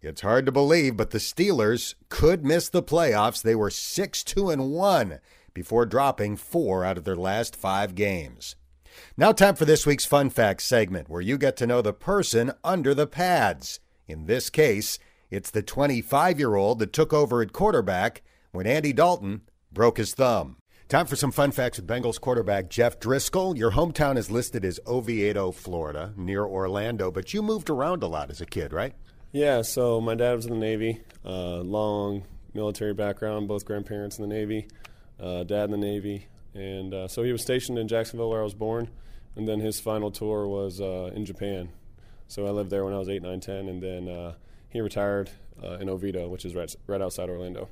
It's 0.01 0.21
hard 0.21 0.45
to 0.45 0.51
believe, 0.51 0.95
but 0.95 1.09
the 1.09 1.17
Steelers 1.17 1.95
could 2.09 2.45
miss 2.45 2.69
the 2.69 2.83
playoffs. 2.83 3.41
They 3.41 3.55
were 3.55 3.69
6 3.69 4.23
2 4.23 4.49
and 4.49 4.71
1 4.71 5.19
before 5.53 5.85
dropping 5.85 6.37
4 6.37 6.85
out 6.85 6.97
of 6.97 7.03
their 7.03 7.15
last 7.15 7.55
5 7.55 7.95
games. 7.95 8.55
Now 9.15 9.31
time 9.31 9.55
for 9.55 9.65
this 9.65 9.85
week's 9.85 10.05
fun 10.05 10.29
facts 10.29 10.65
segment 10.65 11.09
where 11.09 11.21
you 11.21 11.37
get 11.37 11.57
to 11.57 11.67
know 11.67 11.81
the 11.81 11.93
person 11.93 12.51
under 12.63 12.93
the 12.93 13.07
pads. 13.07 13.79
In 14.07 14.25
this 14.25 14.49
case, 14.49 14.99
it's 15.29 15.51
the 15.51 15.63
25-year-old 15.63 16.79
that 16.79 16.93
took 16.93 17.11
over 17.11 17.41
at 17.41 17.53
quarterback 17.53 18.21
when 18.51 18.67
Andy 18.67 18.93
Dalton 18.93 19.41
broke 19.71 19.97
his 19.97 20.13
thumb. 20.13 20.56
Time 20.89 21.05
for 21.05 21.17
some 21.17 21.33
fun 21.33 21.51
facts 21.51 21.77
with 21.77 21.85
Bengals 21.85 22.17
quarterback 22.17 22.69
Jeff 22.69 22.97
Driskel. 22.97 23.57
Your 23.57 23.71
hometown 23.71 24.15
is 24.17 24.31
listed 24.31 24.63
as 24.63 24.79
Oviedo, 24.87 25.51
Florida, 25.51 26.13
near 26.15 26.45
Orlando, 26.45 27.11
but 27.11 27.33
you 27.33 27.41
moved 27.41 27.69
around 27.69 28.03
a 28.03 28.07
lot 28.07 28.29
as 28.29 28.39
a 28.39 28.45
kid, 28.45 28.71
right? 28.71 28.93
Yeah, 29.33 29.63
so 29.63 29.99
my 29.99 30.15
dad 30.15 30.37
was 30.37 30.45
in 30.45 30.53
the 30.53 30.57
Navy, 30.57 31.01
uh, 31.25 31.57
long 31.57 32.23
military 32.53 32.93
background, 32.93 33.49
both 33.49 33.65
grandparents 33.65 34.17
in 34.17 34.29
the 34.29 34.33
Navy, 34.33 34.65
uh, 35.19 35.43
dad 35.43 35.65
in 35.65 35.71
the 35.71 35.77
Navy. 35.77 36.27
And 36.53 36.93
uh, 36.93 37.09
so 37.09 37.21
he 37.21 37.33
was 37.33 37.41
stationed 37.41 37.77
in 37.77 37.89
Jacksonville 37.89 38.29
where 38.29 38.39
I 38.39 38.45
was 38.45 38.55
born, 38.55 38.89
and 39.35 39.45
then 39.45 39.59
his 39.59 39.81
final 39.81 40.09
tour 40.09 40.47
was 40.47 40.79
uh, 40.79 41.11
in 41.13 41.25
Japan. 41.25 41.67
So 42.29 42.47
I 42.47 42.51
lived 42.51 42.69
there 42.69 42.85
when 42.85 42.93
I 42.93 42.97
was 42.97 43.09
8, 43.09 43.21
9, 43.21 43.41
10, 43.41 43.67
and 43.67 43.83
then 43.83 44.07
uh, 44.07 44.35
he 44.69 44.79
retired 44.79 45.31
uh, 45.61 45.79
in 45.79 45.89
Oviedo, 45.89 46.29
which 46.29 46.45
is 46.45 46.55
right, 46.55 46.73
right 46.87 47.01
outside 47.01 47.29
Orlando. 47.29 47.67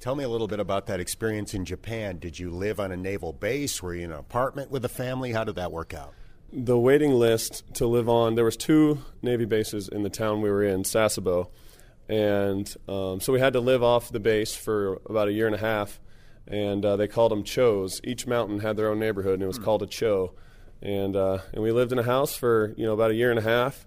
Tell 0.00 0.14
me 0.14 0.24
a 0.24 0.30
little 0.30 0.48
bit 0.48 0.60
about 0.60 0.86
that 0.86 0.98
experience 0.98 1.52
in 1.52 1.66
Japan. 1.66 2.18
Did 2.18 2.38
you 2.38 2.48
live 2.48 2.80
on 2.80 2.90
a 2.90 2.96
naval 2.96 3.34
base? 3.34 3.82
Were 3.82 3.94
you 3.94 4.04
in 4.04 4.12
an 4.12 4.18
apartment 4.18 4.70
with 4.70 4.82
a 4.86 4.88
family? 4.88 5.32
How 5.32 5.44
did 5.44 5.56
that 5.56 5.70
work 5.70 5.92
out? 5.92 6.14
The 6.50 6.78
waiting 6.78 7.12
list 7.12 7.64
to 7.74 7.86
live 7.86 8.08
on, 8.08 8.34
there 8.34 8.46
was 8.46 8.56
two 8.56 9.04
Navy 9.20 9.44
bases 9.44 9.88
in 9.88 10.02
the 10.02 10.08
town 10.08 10.40
we 10.40 10.48
were 10.48 10.64
in, 10.64 10.84
Sasebo. 10.84 11.50
And 12.08 12.74
um, 12.88 13.20
so 13.20 13.30
we 13.30 13.40
had 13.40 13.52
to 13.52 13.60
live 13.60 13.82
off 13.82 14.10
the 14.10 14.20
base 14.20 14.54
for 14.54 15.02
about 15.04 15.28
a 15.28 15.32
year 15.32 15.44
and 15.44 15.54
a 15.54 15.58
half. 15.58 16.00
And 16.46 16.82
uh, 16.82 16.96
they 16.96 17.06
called 17.06 17.30
them 17.30 17.44
chos. 17.44 18.00
Each 18.02 18.26
mountain 18.26 18.60
had 18.60 18.78
their 18.78 18.88
own 18.88 18.98
neighborhood, 18.98 19.34
and 19.34 19.42
it 19.42 19.48
was 19.48 19.58
hmm. 19.58 19.64
called 19.64 19.82
a 19.82 19.86
cho. 19.86 20.32
And, 20.80 21.14
uh, 21.14 21.40
and 21.52 21.62
we 21.62 21.72
lived 21.72 21.92
in 21.92 21.98
a 21.98 22.04
house 22.04 22.34
for 22.34 22.72
you 22.78 22.86
know 22.86 22.94
about 22.94 23.10
a 23.10 23.14
year 23.14 23.28
and 23.28 23.38
a 23.38 23.42
half. 23.42 23.86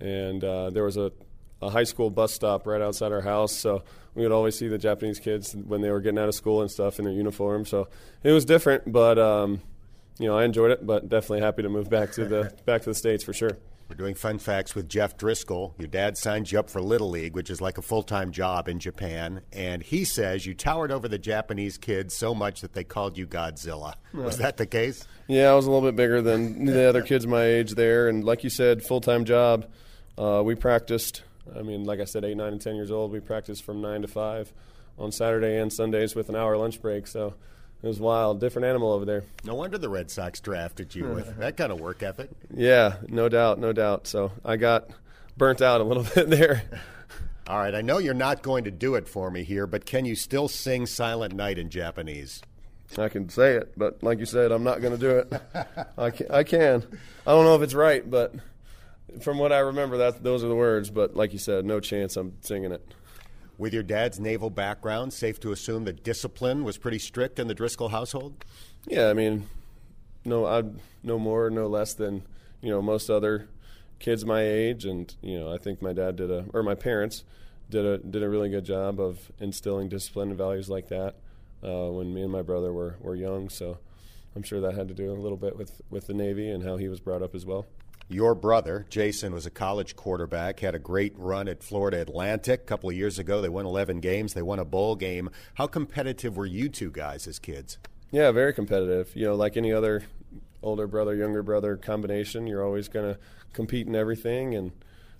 And 0.00 0.42
uh, 0.42 0.70
there 0.70 0.84
was 0.84 0.96
a, 0.96 1.12
a 1.62 1.70
high 1.70 1.84
school 1.84 2.10
bus 2.10 2.32
stop 2.32 2.66
right 2.66 2.80
outside 2.80 3.12
our 3.12 3.20
house. 3.20 3.54
So 3.54 3.82
we 4.14 4.22
would 4.22 4.32
always 4.32 4.58
see 4.58 4.68
the 4.68 4.78
Japanese 4.78 5.18
kids 5.18 5.54
when 5.54 5.80
they 5.80 5.90
were 5.90 6.00
getting 6.00 6.18
out 6.18 6.28
of 6.28 6.34
school 6.34 6.62
and 6.62 6.70
stuff 6.70 6.98
in 6.98 7.04
their 7.04 7.14
uniform. 7.14 7.64
So 7.64 7.88
it 8.22 8.32
was 8.32 8.44
different, 8.44 8.90
but 8.90 9.18
um, 9.18 9.60
you 10.18 10.26
know 10.26 10.36
I 10.38 10.44
enjoyed 10.44 10.70
it. 10.70 10.86
But 10.86 11.08
definitely 11.08 11.40
happy 11.40 11.62
to 11.62 11.68
move 11.68 11.90
back 11.90 12.12
to 12.12 12.24
the 12.24 12.52
back 12.64 12.82
to 12.82 12.90
the 12.90 12.94
states 12.94 13.24
for 13.24 13.32
sure. 13.32 13.58
We're 13.90 13.96
doing 13.96 14.14
fun 14.14 14.38
facts 14.38 14.76
with 14.76 14.88
Jeff 14.88 15.16
Driskel. 15.16 15.72
Your 15.76 15.88
dad 15.88 16.16
signed 16.16 16.52
you 16.52 16.60
up 16.60 16.70
for 16.70 16.80
Little 16.80 17.10
League, 17.10 17.34
which 17.34 17.50
is 17.50 17.60
like 17.60 17.76
a 17.76 17.82
full 17.82 18.04
time 18.04 18.30
job 18.30 18.68
in 18.68 18.78
Japan. 18.78 19.40
And 19.52 19.82
he 19.82 20.04
says 20.04 20.46
you 20.46 20.54
towered 20.54 20.92
over 20.92 21.08
the 21.08 21.18
Japanese 21.18 21.76
kids 21.76 22.14
so 22.14 22.32
much 22.32 22.60
that 22.60 22.72
they 22.72 22.84
called 22.84 23.18
you 23.18 23.26
Godzilla. 23.26 23.94
Was 24.12 24.38
that 24.38 24.58
the 24.58 24.66
case? 24.66 25.04
Yeah, 25.26 25.50
I 25.50 25.54
was 25.54 25.66
a 25.66 25.72
little 25.72 25.88
bit 25.88 25.96
bigger 25.96 26.22
than 26.22 26.66
the 26.66 26.88
other 26.88 27.02
kids 27.02 27.26
my 27.26 27.42
age 27.42 27.72
there. 27.72 28.08
And 28.08 28.22
like 28.22 28.44
you 28.44 28.50
said, 28.50 28.84
full 28.84 29.00
time 29.00 29.24
job. 29.24 29.68
Uh, 30.16 30.42
we 30.44 30.54
practiced 30.54 31.24
I 31.56 31.62
mean, 31.62 31.84
like 31.84 32.00
I 32.00 32.04
said, 32.04 32.24
eight, 32.24 32.36
nine, 32.36 32.52
and 32.52 32.60
ten 32.60 32.76
years 32.76 32.90
old. 32.90 33.12
We 33.12 33.20
practiced 33.20 33.62
from 33.64 33.80
nine 33.80 34.02
to 34.02 34.08
five 34.08 34.52
on 34.98 35.12
Saturday 35.12 35.58
and 35.58 35.72
Sundays 35.72 36.14
with 36.14 36.28
an 36.28 36.36
hour 36.36 36.56
lunch 36.56 36.80
break. 36.82 37.06
So 37.06 37.34
it 37.82 37.86
was 37.86 37.98
wild, 37.98 38.40
different 38.40 38.66
animal 38.66 38.92
over 38.92 39.04
there. 39.04 39.24
No 39.44 39.54
wonder 39.54 39.78
the 39.78 39.88
Red 39.88 40.10
Sox 40.10 40.40
drafted 40.40 40.94
you 40.94 41.06
with 41.08 41.38
that 41.38 41.56
kind 41.56 41.72
of 41.72 41.80
work 41.80 42.02
ethic. 42.02 42.30
Yeah, 42.54 42.96
no 43.08 43.28
doubt, 43.28 43.58
no 43.58 43.72
doubt. 43.72 44.06
So 44.06 44.32
I 44.44 44.56
got 44.56 44.90
burnt 45.36 45.62
out 45.62 45.80
a 45.80 45.84
little 45.84 46.02
bit 46.14 46.28
there. 46.28 46.62
All 47.46 47.58
right, 47.58 47.74
I 47.74 47.80
know 47.80 47.98
you're 47.98 48.14
not 48.14 48.42
going 48.42 48.64
to 48.64 48.70
do 48.70 48.94
it 48.94 49.08
for 49.08 49.30
me 49.30 49.42
here, 49.42 49.66
but 49.66 49.86
can 49.86 50.04
you 50.04 50.14
still 50.14 50.46
sing 50.46 50.86
Silent 50.86 51.34
Night 51.34 51.58
in 51.58 51.70
Japanese? 51.70 52.42
I 52.98 53.08
can 53.08 53.28
say 53.28 53.54
it, 53.54 53.72
but 53.76 54.02
like 54.02 54.18
you 54.18 54.26
said, 54.26 54.52
I'm 54.52 54.64
not 54.64 54.80
going 54.82 54.96
to 54.96 54.98
do 54.98 55.18
it. 55.18 55.42
I 55.98 56.10
can, 56.10 56.30
I 56.30 56.42
can. 56.44 56.84
I 57.26 57.32
don't 57.32 57.44
know 57.44 57.54
if 57.54 57.62
it's 57.62 57.74
right, 57.74 58.08
but 58.08 58.34
from 59.20 59.38
what 59.38 59.52
I 59.52 59.58
remember, 59.58 59.98
that 59.98 60.22
those 60.22 60.44
are 60.44 60.48
the 60.48 60.54
words. 60.54 60.90
But 60.90 61.16
like 61.16 61.32
you 61.32 61.38
said, 61.38 61.64
no 61.64 61.80
chance 61.80 62.16
I'm 62.16 62.34
singing 62.40 62.72
it. 62.72 62.94
With 63.58 63.74
your 63.74 63.82
dad's 63.82 64.18
naval 64.18 64.48
background, 64.48 65.12
safe 65.12 65.38
to 65.40 65.52
assume 65.52 65.84
that 65.84 66.02
discipline 66.02 66.64
was 66.64 66.78
pretty 66.78 66.98
strict 66.98 67.38
in 67.38 67.46
the 67.46 67.54
Driskel 67.54 67.90
household. 67.90 68.44
Yeah, 68.86 69.08
I 69.08 69.12
mean, 69.12 69.48
no, 70.24 70.46
I 70.46 70.62
no 71.02 71.18
more, 71.18 71.50
no 71.50 71.66
less 71.66 71.94
than 71.94 72.22
you 72.62 72.70
know 72.70 72.80
most 72.80 73.10
other 73.10 73.48
kids 73.98 74.24
my 74.24 74.42
age, 74.42 74.84
and 74.84 75.14
you 75.20 75.38
know 75.38 75.52
I 75.52 75.58
think 75.58 75.82
my 75.82 75.92
dad 75.92 76.16
did 76.16 76.30
a 76.30 76.46
or 76.54 76.62
my 76.62 76.74
parents 76.74 77.24
did 77.68 77.84
a 77.84 77.98
did 77.98 78.22
a 78.22 78.28
really 78.28 78.48
good 78.48 78.64
job 78.64 79.00
of 79.00 79.30
instilling 79.38 79.88
discipline 79.88 80.30
and 80.30 80.38
values 80.38 80.68
like 80.68 80.88
that 80.88 81.16
uh, 81.62 81.90
when 81.90 82.12
me 82.12 82.22
and 82.22 82.32
my 82.32 82.42
brother 82.42 82.72
were 82.72 82.96
were 83.00 83.14
young. 83.14 83.48
So 83.48 83.78
I'm 84.34 84.42
sure 84.42 84.60
that 84.60 84.74
had 84.74 84.88
to 84.88 84.94
do 84.94 85.10
a 85.10 85.14
little 85.14 85.36
bit 85.36 85.56
with 85.56 85.80
with 85.90 86.06
the 86.06 86.14
Navy 86.14 86.50
and 86.50 86.64
how 86.64 86.76
he 86.76 86.88
was 86.88 87.00
brought 87.00 87.22
up 87.22 87.34
as 87.34 87.46
well. 87.46 87.66
Your 88.12 88.34
brother, 88.34 88.86
Jason, 88.90 89.32
was 89.32 89.46
a 89.46 89.50
college 89.50 89.94
quarterback, 89.94 90.58
had 90.58 90.74
a 90.74 90.80
great 90.80 91.16
run 91.16 91.46
at 91.46 91.62
Florida 91.62 92.00
Atlantic 92.00 92.62
a 92.62 92.64
couple 92.64 92.90
of 92.90 92.96
years 92.96 93.20
ago. 93.20 93.40
They 93.40 93.48
won 93.48 93.66
11 93.66 94.00
games, 94.00 94.34
they 94.34 94.42
won 94.42 94.58
a 94.58 94.64
bowl 94.64 94.96
game. 94.96 95.30
How 95.54 95.68
competitive 95.68 96.36
were 96.36 96.44
you 96.44 96.68
two 96.68 96.90
guys 96.90 97.28
as 97.28 97.38
kids? 97.38 97.78
Yeah, 98.10 98.32
very 98.32 98.52
competitive. 98.52 99.14
You 99.14 99.26
know, 99.26 99.36
like 99.36 99.56
any 99.56 99.72
other 99.72 100.02
older 100.60 100.88
brother, 100.88 101.14
younger 101.14 101.44
brother 101.44 101.76
combination, 101.76 102.48
you're 102.48 102.64
always 102.64 102.88
going 102.88 103.14
to 103.14 103.20
compete 103.52 103.86
in 103.86 103.94
everything. 103.94 104.56
And 104.56 104.72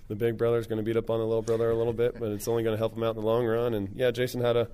the 0.08 0.16
big 0.16 0.36
brother 0.36 0.58
is 0.58 0.66
going 0.66 0.78
to 0.78 0.82
beat 0.82 0.96
up 0.96 1.10
on 1.10 1.20
the 1.20 1.26
little 1.26 1.42
brother 1.42 1.70
a 1.70 1.76
little 1.76 1.92
bit, 1.92 2.18
but 2.18 2.32
it's 2.32 2.48
only 2.48 2.64
going 2.64 2.74
to 2.74 2.78
help 2.78 2.96
him 2.96 3.04
out 3.04 3.14
in 3.14 3.20
the 3.20 3.26
long 3.26 3.46
run. 3.46 3.72
And 3.72 3.90
yeah, 3.94 4.10
Jason 4.10 4.40
had 4.40 4.56
a 4.56 4.66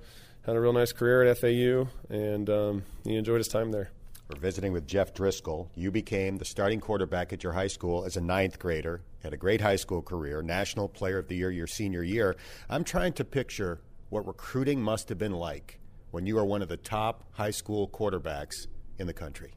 had 0.43 0.55
a 0.55 0.59
real 0.59 0.73
nice 0.73 0.91
career 0.91 1.21
at 1.21 1.37
FAU, 1.37 1.87
and 2.09 2.49
um, 2.49 2.83
he 3.03 3.15
enjoyed 3.15 3.37
his 3.37 3.47
time 3.47 3.71
there. 3.71 3.91
We're 4.29 4.39
visiting 4.39 4.73
with 4.73 4.85
Jeff 4.85 5.13
Driskel. 5.13 5.69
You 5.73 5.89
became 5.89 6.35
the 6.35 6.43
starting 6.43 6.81
quarterback 6.81 7.31
at 7.31 7.43
your 7.45 7.53
high 7.53 7.67
school 7.67 8.03
as 8.03 8.17
a 8.17 8.21
ninth 8.21 8.59
grader, 8.59 9.01
had 9.23 9.33
a 9.33 9.37
great 9.37 9.61
high 9.61 9.77
school 9.77 10.01
career, 10.01 10.41
National 10.41 10.89
Player 10.89 11.17
of 11.17 11.29
the 11.29 11.35
Year 11.35 11.49
your 11.49 11.65
senior 11.65 12.03
year. 12.03 12.35
I'm 12.69 12.83
trying 12.83 13.13
to 13.13 13.23
picture 13.23 13.79
what 14.09 14.27
recruiting 14.27 14.81
must 14.81 15.07
have 15.07 15.17
been 15.17 15.31
like 15.31 15.79
when 16.11 16.25
you 16.25 16.35
were 16.35 16.43
one 16.43 16.61
of 16.61 16.67
the 16.67 16.75
top 16.75 17.23
high 17.35 17.51
school 17.51 17.87
quarterbacks 17.87 18.67
in 18.99 19.07
the 19.07 19.13
country. 19.13 19.53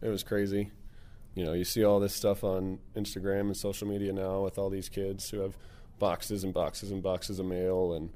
It 0.00 0.08
was 0.08 0.22
crazy. 0.22 0.70
You 1.34 1.44
know, 1.44 1.52
you 1.52 1.64
see 1.64 1.84
all 1.84 2.00
this 2.00 2.14
stuff 2.14 2.44
on 2.44 2.78
Instagram 2.96 3.40
and 3.40 3.56
social 3.56 3.86
media 3.86 4.10
now 4.10 4.40
with 4.40 4.56
all 4.56 4.70
these 4.70 4.88
kids 4.88 5.28
who 5.28 5.40
have 5.40 5.58
boxes 5.98 6.44
and 6.44 6.54
boxes 6.54 6.90
and 6.90 7.02
boxes 7.02 7.38
of 7.38 7.44
mail 7.44 7.92
and 7.92 8.08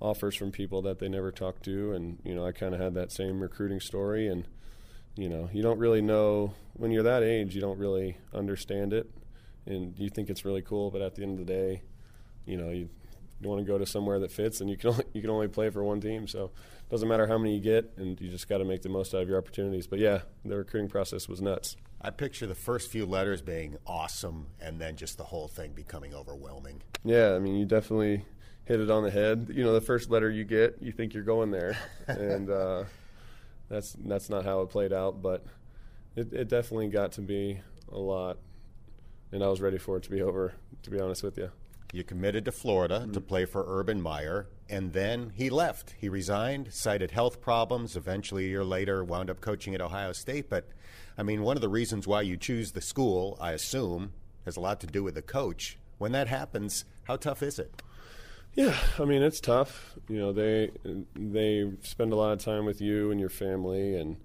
offers 0.00 0.36
from 0.36 0.52
people 0.52 0.82
that 0.82 1.00
they 1.00 1.08
never 1.08 1.32
talked 1.32 1.64
to. 1.64 1.94
And, 1.94 2.20
you 2.24 2.32
know, 2.32 2.46
I 2.46 2.52
kind 2.52 2.74
of 2.74 2.80
had 2.80 2.94
that 2.94 3.10
same 3.10 3.40
recruiting 3.40 3.80
story. 3.80 4.28
And, 4.28 4.46
you 5.16 5.28
know, 5.28 5.48
you 5.52 5.62
don't 5.62 5.78
really 5.78 6.02
know 6.02 6.54
when 6.74 6.90
you're 6.90 7.02
that 7.02 7.22
age. 7.22 7.54
You 7.54 7.60
don't 7.60 7.78
really 7.78 8.16
understand 8.32 8.92
it, 8.92 9.10
and 9.66 9.98
you 9.98 10.08
think 10.08 10.30
it's 10.30 10.44
really 10.44 10.62
cool. 10.62 10.90
But 10.90 11.02
at 11.02 11.14
the 11.14 11.22
end 11.22 11.38
of 11.38 11.46
the 11.46 11.52
day, 11.52 11.82
you 12.46 12.56
know, 12.56 12.70
you, 12.70 12.88
you 13.40 13.48
want 13.48 13.60
to 13.60 13.66
go 13.66 13.78
to 13.78 13.86
somewhere 13.86 14.18
that 14.20 14.30
fits, 14.30 14.60
and 14.60 14.70
you 14.70 14.76
can 14.76 14.90
only, 14.90 15.04
you 15.12 15.20
can 15.20 15.30
only 15.30 15.48
play 15.48 15.70
for 15.70 15.82
one 15.82 16.00
team. 16.00 16.26
So 16.26 16.44
it 16.44 16.90
doesn't 16.90 17.08
matter 17.08 17.26
how 17.26 17.38
many 17.38 17.54
you 17.54 17.60
get, 17.60 17.92
and 17.96 18.20
you 18.20 18.30
just 18.30 18.48
got 18.48 18.58
to 18.58 18.64
make 18.64 18.82
the 18.82 18.88
most 18.88 19.14
out 19.14 19.22
of 19.22 19.28
your 19.28 19.38
opportunities. 19.38 19.86
But 19.86 19.98
yeah, 19.98 20.20
the 20.44 20.56
recruiting 20.56 20.88
process 20.88 21.28
was 21.28 21.40
nuts. 21.40 21.76
I 22.02 22.10
picture 22.10 22.46
the 22.46 22.54
first 22.54 22.90
few 22.90 23.04
letters 23.04 23.42
being 23.42 23.76
awesome, 23.86 24.46
and 24.60 24.80
then 24.80 24.96
just 24.96 25.18
the 25.18 25.24
whole 25.24 25.48
thing 25.48 25.72
becoming 25.72 26.14
overwhelming. 26.14 26.82
Yeah, 27.04 27.34
I 27.34 27.38
mean, 27.38 27.56
you 27.56 27.66
definitely 27.66 28.24
hit 28.64 28.80
it 28.80 28.90
on 28.90 29.02
the 29.02 29.10
head. 29.10 29.48
You 29.52 29.64
know, 29.64 29.74
the 29.74 29.82
first 29.82 30.08
letter 30.10 30.30
you 30.30 30.44
get, 30.44 30.78
you 30.80 30.92
think 30.92 31.12
you're 31.12 31.24
going 31.24 31.50
there, 31.50 31.76
and 32.06 32.48
uh, 32.48 32.84
that's 33.70 33.96
that's 34.04 34.28
not 34.28 34.44
how 34.44 34.60
it 34.60 34.68
played 34.68 34.92
out. 34.92 35.22
But 35.22 35.44
it, 36.16 36.32
it 36.32 36.48
definitely 36.48 36.88
got 36.88 37.12
to 37.12 37.22
be 37.22 37.60
a 37.90 37.98
lot, 37.98 38.38
and 39.32 39.42
I 39.42 39.48
was 39.48 39.60
ready 39.60 39.78
for 39.78 39.96
it 39.96 40.02
to 40.02 40.10
be 40.10 40.20
over. 40.20 40.52
To 40.82 40.90
be 40.90 41.00
honest 41.00 41.22
with 41.22 41.38
you. 41.38 41.50
You 41.92 42.04
committed 42.04 42.44
to 42.44 42.52
Florida 42.52 43.00
to 43.00 43.06
mm-hmm. 43.06 43.20
play 43.26 43.44
for 43.44 43.64
Urban 43.66 44.00
Meyer, 44.00 44.46
and 44.68 44.92
then 44.92 45.32
he 45.34 45.50
left. 45.50 45.94
He 45.98 46.08
resigned, 46.08 46.72
cited 46.72 47.10
health 47.10 47.40
problems. 47.40 47.96
Eventually, 47.96 48.46
a 48.46 48.48
year 48.48 48.64
later, 48.64 49.02
wound 49.02 49.28
up 49.28 49.40
coaching 49.40 49.74
at 49.74 49.80
Ohio 49.80 50.12
State. 50.12 50.48
But, 50.48 50.68
I 51.18 51.24
mean, 51.24 51.42
one 51.42 51.56
of 51.56 51.62
the 51.62 51.68
reasons 51.68 52.06
why 52.06 52.22
you 52.22 52.36
choose 52.36 52.72
the 52.72 52.80
school, 52.80 53.36
I 53.40 53.52
assume, 53.52 54.12
has 54.44 54.56
a 54.56 54.60
lot 54.60 54.80
to 54.80 54.86
do 54.86 55.02
with 55.02 55.14
the 55.14 55.22
coach. 55.22 55.78
When 55.98 56.12
that 56.12 56.28
happens, 56.28 56.84
how 57.04 57.16
tough 57.16 57.42
is 57.42 57.58
it? 57.58 57.82
Yeah, 58.54 58.76
I 58.98 59.04
mean 59.04 59.22
it's 59.22 59.40
tough. 59.40 59.96
You 60.10 60.18
know, 60.18 60.32
they 60.32 60.72
they 61.14 61.70
spend 61.82 62.12
a 62.12 62.16
lot 62.16 62.32
of 62.32 62.40
time 62.40 62.64
with 62.64 62.80
you 62.80 63.12
and 63.12 63.20
your 63.20 63.28
family, 63.28 63.94
and 63.94 64.16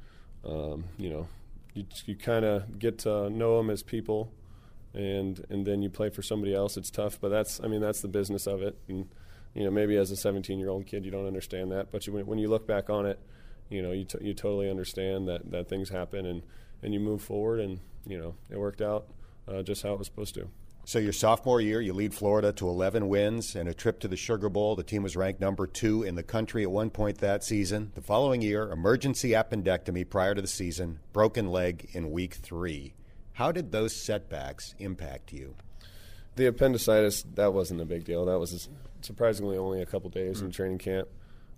um, 0.43 0.85
you 0.97 1.11
know, 1.11 1.27
you 1.75 1.85
you 2.07 2.15
kind 2.15 2.43
of 2.43 2.79
get 2.79 2.97
to 2.99 3.29
know 3.29 3.57
them 3.57 3.69
as 3.69 3.83
people, 3.83 4.31
and 4.95 5.45
and 5.51 5.63
then 5.63 5.83
you 5.83 5.91
play 5.91 6.09
for 6.09 6.23
somebody 6.23 6.55
else. 6.55 6.75
It's 6.75 6.89
tough, 6.89 7.19
but 7.21 7.29
that's 7.29 7.61
I 7.63 7.67
mean 7.67 7.81
that's 7.81 8.01
the 8.01 8.07
business 8.07 8.47
of 8.47 8.63
it. 8.63 8.75
And 8.87 9.09
you 9.53 9.63
know, 9.63 9.69
maybe 9.69 9.95
as 9.95 10.09
a 10.09 10.15
17 10.15 10.57
year 10.57 10.69
old 10.69 10.87
kid 10.87 11.05
you 11.05 11.11
don't 11.11 11.27
understand 11.27 11.71
that, 11.71 11.91
but 11.91 12.07
you, 12.07 12.13
when 12.13 12.39
you 12.39 12.47
look 12.47 12.65
back 12.65 12.89
on 12.89 13.05
it, 13.05 13.19
you 13.69 13.83
know, 13.83 13.91
you 13.91 14.05
t- 14.05 14.17
you 14.21 14.33
totally 14.33 14.71
understand 14.71 15.27
that 15.27 15.51
that 15.51 15.69
things 15.69 15.89
happen 15.89 16.25
and 16.25 16.41
and 16.81 16.95
you 16.95 16.99
move 16.99 17.21
forward, 17.21 17.59
and 17.59 17.79
you 18.07 18.17
know, 18.17 18.33
it 18.49 18.59
worked 18.59 18.81
out 18.81 19.05
uh, 19.47 19.61
just 19.61 19.83
how 19.83 19.93
it 19.93 19.99
was 19.99 20.07
supposed 20.07 20.33
to. 20.33 20.49
So, 20.87 20.99
your 20.99 21.13
sophomore 21.13 21.61
year, 21.61 21.81
you 21.81 21.93
lead 21.93 22.13
Florida 22.13 22.53
to 22.53 22.69
11 22.69 23.09
wins 23.09 23.55
and 23.55 23.67
a 23.67 23.73
trip 23.73 23.99
to 24.01 24.07
the 24.07 24.15
Sugar 24.15 24.49
Bowl. 24.49 24.75
The 24.75 24.83
team 24.83 25.01
was 25.01 25.15
ranked 25.15 25.41
number 25.41 25.65
two 25.65 26.03
in 26.03 26.13
the 26.13 26.21
country 26.21 26.61
at 26.61 26.69
one 26.69 26.91
point 26.91 27.17
that 27.17 27.43
season. 27.43 27.91
The 27.95 28.03
following 28.03 28.43
year, 28.43 28.71
emergency 28.71 29.31
appendectomy 29.31 30.07
prior 30.07 30.35
to 30.35 30.43
the 30.43 30.47
season, 30.47 30.99
broken 31.11 31.47
leg 31.49 31.89
in 31.93 32.11
week 32.11 32.35
three. 32.35 32.93
How 33.33 33.51
did 33.51 33.71
those 33.71 33.95
setbacks 33.95 34.75
impact 34.77 35.33
you? 35.33 35.55
The 36.35 36.45
appendicitis, 36.45 37.23
that 37.33 37.51
wasn't 37.51 37.81
a 37.81 37.85
big 37.85 38.03
deal. 38.03 38.23
That 38.25 38.37
was 38.37 38.69
surprisingly 39.01 39.57
only 39.57 39.81
a 39.81 39.87
couple 39.87 40.11
days 40.11 40.41
mm. 40.41 40.45
in 40.45 40.51
training 40.51 40.77
camp. 40.77 41.07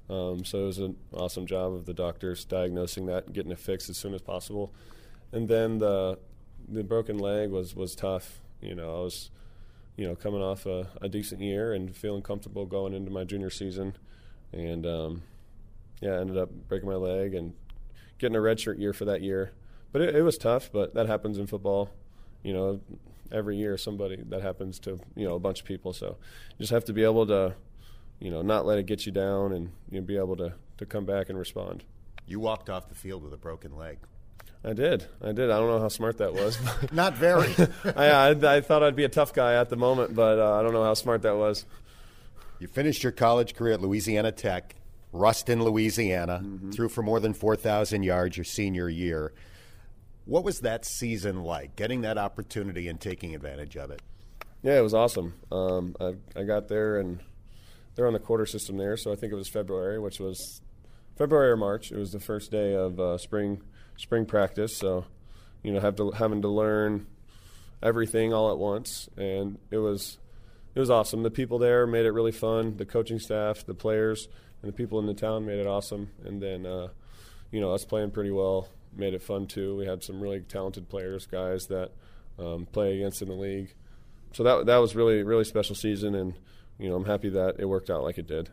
Um, 0.10 0.46
so 0.46 0.60
it 0.60 0.68
was 0.68 0.78
an 0.78 0.96
awesome 1.14 1.48
job 1.48 1.74
of 1.74 1.86
the 1.86 1.94
doctors 1.94 2.46
diagnosing 2.46 3.08
that 3.08 3.26
and 3.26 3.36
getting 3.36 3.52
it 3.52 3.60
fixed 3.60 3.90
as 3.90 3.98
soon 3.98 4.14
as 4.14 4.22
possible. 4.22 4.74
And 5.34 5.50
then 5.50 5.80
the 5.80 6.18
the 6.70 6.84
broken 6.84 7.18
leg 7.18 7.50
was, 7.50 7.76
was 7.76 7.94
tough 7.94 8.42
you 8.62 8.76
know, 8.76 8.90
I 8.90 9.04
was, 9.04 9.30
you 9.96 10.08
know, 10.08 10.16
coming 10.16 10.42
off 10.42 10.66
a, 10.66 10.88
a 11.02 11.10
decent 11.10 11.42
year 11.42 11.74
and 11.74 11.96
feeling 11.96 12.22
comfortable 12.22 12.66
going 12.66 12.94
into 12.94 13.12
my 13.12 13.24
junior 13.24 13.50
season, 13.50 13.96
and 14.52 14.86
um, 14.86 15.24
yeah, 16.02 16.14
I 16.14 16.20
ended 16.22 16.38
up 16.38 16.50
breaking 16.68 16.90
my 16.90 16.96
leg 16.96 17.34
and 17.34 17.54
getting 18.18 18.36
a 18.36 18.40
redshirt 18.40 18.80
year 18.80 18.94
for 18.94 19.06
that 19.06 19.22
year. 19.22 19.52
But 19.92 20.02
it, 20.02 20.16
it 20.16 20.22
was 20.22 20.38
tough. 20.38 20.70
But 20.72 20.94
that 20.94 21.08
happens 21.08 21.38
in 21.38 21.48
football. 21.48 21.90
You 22.44 22.54
know, 22.54 22.82
every 23.32 23.58
year 23.58 23.78
somebody 23.78 24.24
that 24.30 24.42
happens 24.42 24.80
to 24.80 25.00
you 25.16 25.28
know 25.28 25.36
a 25.36 25.40
bunch 25.40 25.62
of 25.62 25.66
people. 25.66 25.94
So 25.94 26.18
you 26.52 26.60
just 26.60 26.72
have 26.72 26.86
to 26.86 26.94
be 26.94 27.04
able 27.04 27.26
to, 27.28 27.56
you 28.20 28.32
know, 28.32 28.42
not 28.42 28.66
let 28.66 28.78
it 28.78 28.86
get 28.86 29.06
you 29.06 29.12
down 29.12 29.54
and 29.54 29.72
you 29.90 30.00
know, 30.00 30.06
be 30.06 30.18
able 30.18 30.36
to 30.38 30.54
to 30.78 30.86
come 30.86 31.06
back 31.06 31.30
and 31.30 31.38
respond. 31.38 31.84
You 32.26 32.40
walked 32.40 32.70
off 32.70 32.90
the 32.90 32.96
field 32.96 33.24
with 33.24 33.34
a 33.34 33.38
broken 33.38 33.76
leg. 33.76 34.00
I 34.64 34.74
did. 34.74 35.06
I 35.22 35.32
did. 35.32 35.50
I 35.50 35.58
don't 35.58 35.68
know 35.68 35.80
how 35.80 35.88
smart 35.88 36.18
that 36.18 36.34
was. 36.34 36.58
Not 36.92 37.14
very. 37.14 37.54
I, 37.96 38.10
I, 38.10 38.56
I, 38.56 38.62
thought 38.62 38.84
I'd 38.84 38.96
be 38.96 39.04
a 39.04 39.10
tough 39.10 39.34
guy 39.34 39.56
at 39.56 39.70
the 39.70 39.76
moment, 39.76 40.16
but 40.16 40.40
uh, 40.40 40.60
I 40.60 40.64
don't 40.64 40.74
know 40.74 40.84
how 40.84 40.94
smart 40.94 41.22
that 41.22 41.38
was. 41.38 41.66
You 42.60 42.68
finished 42.68 43.04
your 43.04 43.12
college 43.12 43.56
career 43.56 43.74
at 43.74 43.82
Louisiana 43.82 44.32
Tech, 44.32 44.76
Ruston, 45.14 45.64
Louisiana, 45.64 46.42
mm-hmm. 46.44 46.72
threw 46.72 46.90
for 46.90 47.04
more 47.04 47.20
than 47.20 47.34
4,000 47.34 48.04
yards 48.04 48.36
your 48.36 48.44
senior 48.44 48.90
year. 48.90 49.32
What 50.26 50.44
was 50.44 50.62
that 50.62 50.84
season 50.84 51.44
like, 51.44 51.76
getting 51.76 52.02
that 52.02 52.18
opportunity 52.18 52.88
and 52.88 53.00
taking 53.00 53.36
advantage 53.36 53.78
of 53.78 53.92
it? 53.92 54.02
Yeah, 54.64 54.78
it 54.80 54.82
was 54.82 54.94
awesome. 54.94 55.36
Um, 55.52 55.96
I, 56.02 56.16
I 56.36 56.44
got 56.44 56.68
there, 56.68 57.00
and 57.00 57.20
they're 57.96 58.08
on 58.08 58.14
the 58.14 58.20
quarter 58.20 58.46
system 58.46 58.78
there, 58.78 58.98
so 58.98 59.12
I 59.14 59.16
think 59.16 59.32
it 59.32 59.36
was 59.36 59.48
February, 59.48 60.00
which 60.00 60.20
was 60.20 60.62
February 61.16 61.52
or 61.52 61.58
March. 61.58 61.92
It 61.92 61.98
was 61.98 62.12
the 62.12 62.20
first 62.20 62.52
day 62.52 62.74
of 62.74 63.00
uh, 63.00 63.18
spring– 63.20 63.62
spring 63.98 64.26
practice. 64.26 64.78
So, 64.78 65.06
you 65.64 65.74
know, 65.74 65.80
have 65.80 65.96
to 65.98 66.12
having 66.12 66.42
to 66.44 66.48
learn 66.48 67.08
everything 67.84 68.34
all 68.34 68.52
at 68.52 68.58
once, 68.58 69.10
and 69.18 69.60
it 69.70 69.78
was 69.78 70.18
it 70.76 70.80
was 70.80 70.90
awesome. 70.90 71.24
The 71.24 71.32
people 71.32 71.60
there 71.60 71.86
made 71.86 72.06
it 72.06 72.12
really 72.12 72.32
fun. 72.32 72.78
The 72.78 72.86
coaching 72.86 73.20
staff, 73.20 73.66
the 73.66 73.74
players, 73.74 74.28
and 74.62 74.70
the 74.70 74.76
people 74.76 75.00
in 75.00 75.06
the 75.06 75.14
town 75.14 75.46
made 75.46 75.60
it 75.60 75.68
awesome. 75.68 76.12
And 76.24 76.42
then, 76.42 76.66
uh, 76.66 76.90
you 77.52 77.60
know, 77.60 77.74
us 77.74 77.86
playing 77.86 78.12
pretty 78.12 78.32
well 78.32 78.70
made 78.96 79.14
it 79.14 79.22
fun 79.22 79.48
too. 79.48 79.76
We 79.76 79.86
had 79.86 80.04
some 80.04 80.22
really 80.22 80.42
talented 80.42 80.90
players, 80.90 81.26
guys 81.26 81.68
that 81.68 81.92
um, 82.40 82.68
play 82.72 82.96
against 82.96 83.22
in 83.22 83.28
the 83.28 83.36
league. 83.36 83.74
So 84.34 84.44
that 84.44 84.66
that 84.68 84.78
was 84.78 84.96
really 84.96 85.24
really 85.24 85.46
special 85.46 85.76
season, 85.76 86.16
and 86.16 86.34
you 86.78 86.90
know, 86.90 86.96
I'm 86.96 87.06
happy 87.06 87.30
that 87.30 87.56
it 87.60 87.66
worked 87.66 87.90
out 87.90 88.04
like 88.04 88.18
it 88.18 88.28
did. 88.28 88.50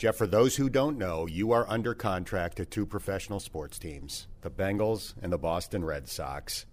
Jeff, 0.00 0.16
for 0.16 0.26
those 0.26 0.56
who 0.56 0.70
don't 0.70 0.96
know, 0.96 1.26
you 1.26 1.52
are 1.52 1.68
under 1.68 1.92
contract 1.92 2.56
to 2.56 2.64
two 2.64 2.86
professional 2.86 3.38
sports 3.38 3.78
teams, 3.78 4.28
the 4.40 4.48
Bengals 4.48 5.12
and 5.20 5.30
the 5.30 5.36
Boston 5.36 5.84
Red 5.84 6.08
Sox. 6.08 6.64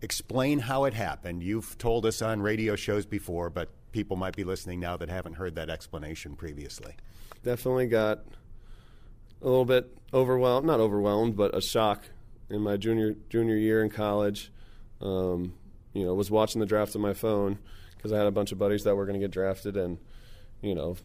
Explain 0.00 0.60
how 0.60 0.84
it 0.84 0.94
happened. 0.94 1.42
You've 1.42 1.76
told 1.76 2.06
us 2.06 2.22
on 2.22 2.40
radio 2.40 2.74
shows 2.74 3.04
before, 3.04 3.50
but 3.50 3.68
people 3.92 4.16
might 4.16 4.34
be 4.34 4.42
listening 4.42 4.80
now 4.80 4.96
that 4.96 5.10
haven't 5.10 5.34
heard 5.34 5.56
that 5.56 5.68
explanation 5.68 6.34
previously. 6.34 6.94
Definitely 7.44 7.88
got 7.88 8.20
a 9.42 9.44
little 9.44 9.66
bit 9.66 9.94
overwhelmed, 10.14 10.66
not 10.66 10.80
overwhelmed, 10.80 11.36
but 11.36 11.54
a 11.54 11.60
shock 11.60 12.04
in 12.48 12.62
my 12.62 12.78
junior 12.78 13.16
junior 13.28 13.56
year 13.56 13.84
in 13.84 13.90
college. 13.90 14.50
Um, 15.02 15.52
you 15.92 16.06
know, 16.06 16.14
was 16.14 16.30
watching 16.30 16.60
the 16.60 16.66
draft 16.66 16.96
on 16.96 17.02
my 17.02 17.12
phone 17.12 17.58
because 17.98 18.12
I 18.12 18.16
had 18.16 18.26
a 18.26 18.30
bunch 18.30 18.50
of 18.50 18.58
buddies 18.58 18.84
that 18.84 18.96
were 18.96 19.04
going 19.04 19.20
to 19.20 19.22
get 19.22 19.30
drafted, 19.30 19.76
and 19.76 19.98
you 20.62 20.74
know, 20.74 20.96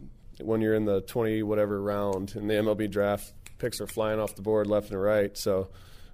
when 0.43 0.61
you're 0.61 0.75
in 0.75 0.85
the 0.85 1.01
20 1.01 1.43
whatever 1.43 1.81
round 1.81 2.35
and 2.35 2.49
the 2.49 2.55
MLB 2.55 2.89
draft 2.89 3.33
picks 3.57 3.79
are 3.79 3.87
flying 3.87 4.19
off 4.19 4.35
the 4.35 4.41
board 4.41 4.67
left 4.67 4.89
and 4.91 5.01
right. 5.01 5.37
So, 5.37 5.69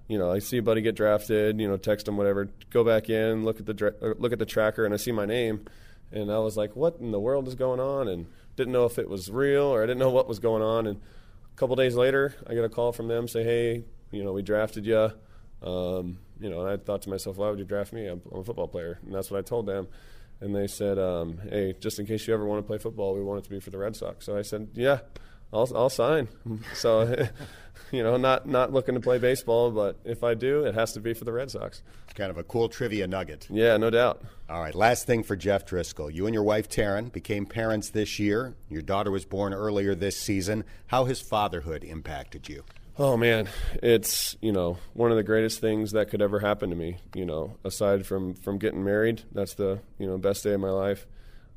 you 0.06 0.18
know, 0.18 0.30
I 0.30 0.38
see 0.38 0.58
a 0.58 0.62
buddy 0.62 0.80
get 0.80 0.94
drafted, 0.94 1.60
you 1.60 1.68
know, 1.68 1.76
text 1.76 2.06
him 2.06 2.16
whatever, 2.16 2.48
go 2.70 2.84
back 2.84 3.10
in, 3.10 3.44
look 3.44 3.58
at 3.58 3.66
the 3.66 3.74
dra- 3.74 3.94
look 4.00 4.32
at 4.32 4.38
the 4.38 4.46
tracker, 4.46 4.84
and 4.84 4.94
I 4.94 4.96
see 4.96 5.12
my 5.12 5.26
name, 5.26 5.64
and 6.12 6.30
I 6.30 6.38
was 6.38 6.56
like, 6.56 6.76
what 6.76 6.96
in 7.00 7.10
the 7.10 7.20
world 7.20 7.48
is 7.48 7.54
going 7.54 7.80
on? 7.80 8.08
And 8.08 8.26
didn't 8.56 8.72
know 8.72 8.84
if 8.84 8.98
it 8.98 9.08
was 9.08 9.30
real 9.30 9.64
or 9.64 9.82
I 9.82 9.86
didn't 9.86 10.00
know 10.00 10.10
what 10.10 10.28
was 10.28 10.38
going 10.38 10.62
on. 10.62 10.86
And 10.86 10.96
a 10.96 11.56
couple 11.56 11.76
days 11.76 11.94
later, 11.94 12.34
I 12.46 12.54
get 12.54 12.64
a 12.64 12.68
call 12.68 12.92
from 12.92 13.08
them, 13.08 13.28
say, 13.28 13.44
hey, 13.44 13.84
you 14.10 14.24
know, 14.24 14.32
we 14.32 14.42
drafted 14.42 14.84
you. 14.84 15.10
Um, 15.62 16.18
you 16.40 16.50
know, 16.50 16.60
and 16.60 16.68
I 16.68 16.76
thought 16.76 17.02
to 17.02 17.10
myself, 17.10 17.36
why 17.36 17.50
would 17.50 17.58
you 17.58 17.64
draft 17.64 17.92
me? 17.92 18.06
I'm, 18.06 18.22
I'm 18.32 18.40
a 18.40 18.44
football 18.44 18.68
player, 18.68 18.98
and 19.04 19.14
that's 19.14 19.30
what 19.30 19.38
I 19.38 19.42
told 19.42 19.66
them 19.66 19.88
and 20.40 20.54
they 20.54 20.66
said, 20.66 20.98
um, 20.98 21.40
"Hey, 21.48 21.74
just 21.78 21.98
in 21.98 22.06
case 22.06 22.26
you 22.26 22.34
ever 22.34 22.44
want 22.44 22.62
to 22.62 22.66
play 22.66 22.78
football, 22.78 23.14
we 23.14 23.22
want 23.22 23.40
it 23.40 23.44
to 23.44 23.50
be 23.50 23.60
for 23.60 23.70
the 23.70 23.78
Red 23.78 23.96
Sox." 23.96 24.26
So 24.26 24.36
I 24.36 24.42
said, 24.42 24.68
"Yeah, 24.74 25.00
I'll 25.52 25.68
I'll 25.74 25.90
sign." 25.90 26.28
so, 26.74 27.28
you 27.92 28.02
know, 28.02 28.16
not 28.16 28.46
not 28.46 28.72
looking 28.72 28.94
to 28.94 29.00
play 29.00 29.18
baseball, 29.18 29.70
but 29.70 29.98
if 30.04 30.22
I 30.22 30.34
do, 30.34 30.64
it 30.64 30.74
has 30.74 30.92
to 30.92 31.00
be 31.00 31.14
for 31.14 31.24
the 31.24 31.32
Red 31.32 31.50
Sox. 31.50 31.82
Kind 32.14 32.30
of 32.30 32.38
a 32.38 32.44
cool 32.44 32.68
trivia 32.68 33.06
nugget. 33.06 33.46
Yeah, 33.50 33.76
no 33.76 33.90
doubt. 33.90 34.22
All 34.48 34.60
right, 34.60 34.74
last 34.74 35.06
thing 35.06 35.22
for 35.22 35.36
Jeff 35.36 35.66
Driskel. 35.66 36.12
You 36.12 36.26
and 36.26 36.34
your 36.34 36.42
wife 36.42 36.68
Taryn 36.68 37.12
became 37.12 37.46
parents 37.46 37.90
this 37.90 38.18
year. 38.18 38.54
Your 38.68 38.82
daughter 38.82 39.10
was 39.10 39.24
born 39.24 39.52
earlier 39.52 39.94
this 39.94 40.16
season. 40.16 40.64
How 40.86 41.04
has 41.04 41.20
fatherhood 41.20 41.84
impacted 41.84 42.48
you? 42.48 42.64
Oh 43.00 43.16
man, 43.16 43.48
it's 43.80 44.36
you 44.42 44.50
know 44.50 44.78
one 44.92 45.12
of 45.12 45.16
the 45.16 45.22
greatest 45.22 45.60
things 45.60 45.92
that 45.92 46.10
could 46.10 46.20
ever 46.20 46.40
happen 46.40 46.70
to 46.70 46.76
me. 46.76 46.96
You 47.14 47.26
know, 47.26 47.56
aside 47.64 48.04
from 48.04 48.34
from 48.34 48.58
getting 48.58 48.82
married, 48.82 49.22
that's 49.30 49.54
the 49.54 49.78
you 50.00 50.06
know 50.08 50.18
best 50.18 50.42
day 50.42 50.54
of 50.54 50.60
my 50.60 50.70
life, 50.70 51.06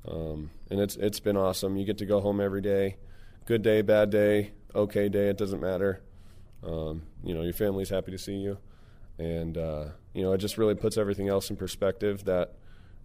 um, 0.07 0.51
and 0.69 0.79
it's 0.79 0.95
it's 0.97 1.19
been 1.19 1.37
awesome. 1.37 1.77
You 1.77 1.85
get 1.85 1.97
to 1.97 2.05
go 2.05 2.21
home 2.21 2.39
every 2.39 2.61
day, 2.61 2.97
good 3.45 3.63
day, 3.63 3.81
bad 3.81 4.11
day, 4.11 4.51
okay 4.75 5.09
day, 5.09 5.29
it 5.29 5.37
doesn't 5.39 5.59
matter. 5.59 6.03
Um, 6.63 7.07
you 7.23 7.33
know, 7.33 7.41
your 7.41 7.53
family's 7.53 7.89
happy 7.89 8.11
to 8.11 8.19
see 8.19 8.35
you, 8.35 8.59
and 9.17 9.57
uh, 9.57 9.85
you 10.13 10.21
know 10.21 10.33
it 10.33 10.37
just 10.37 10.59
really 10.59 10.75
puts 10.75 10.95
everything 10.95 11.27
else 11.27 11.49
in 11.49 11.55
perspective. 11.55 12.25
That 12.25 12.53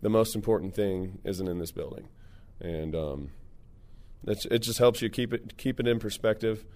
the 0.03 0.11
most 0.11 0.37
important 0.37 0.75
thing 0.75 1.20
isn't 1.25 1.49
in 1.49 1.59
this 1.59 1.72
building, 1.72 2.09
and 2.61 2.94
um, 2.94 3.31
it 4.27 4.59
just 4.59 4.79
helps 4.79 5.01
you 5.01 5.09
keep 5.09 5.33
it 5.33 5.57
keep 5.57 5.81
it 5.81 5.88
in 5.88 5.99
perspective, 5.99 6.66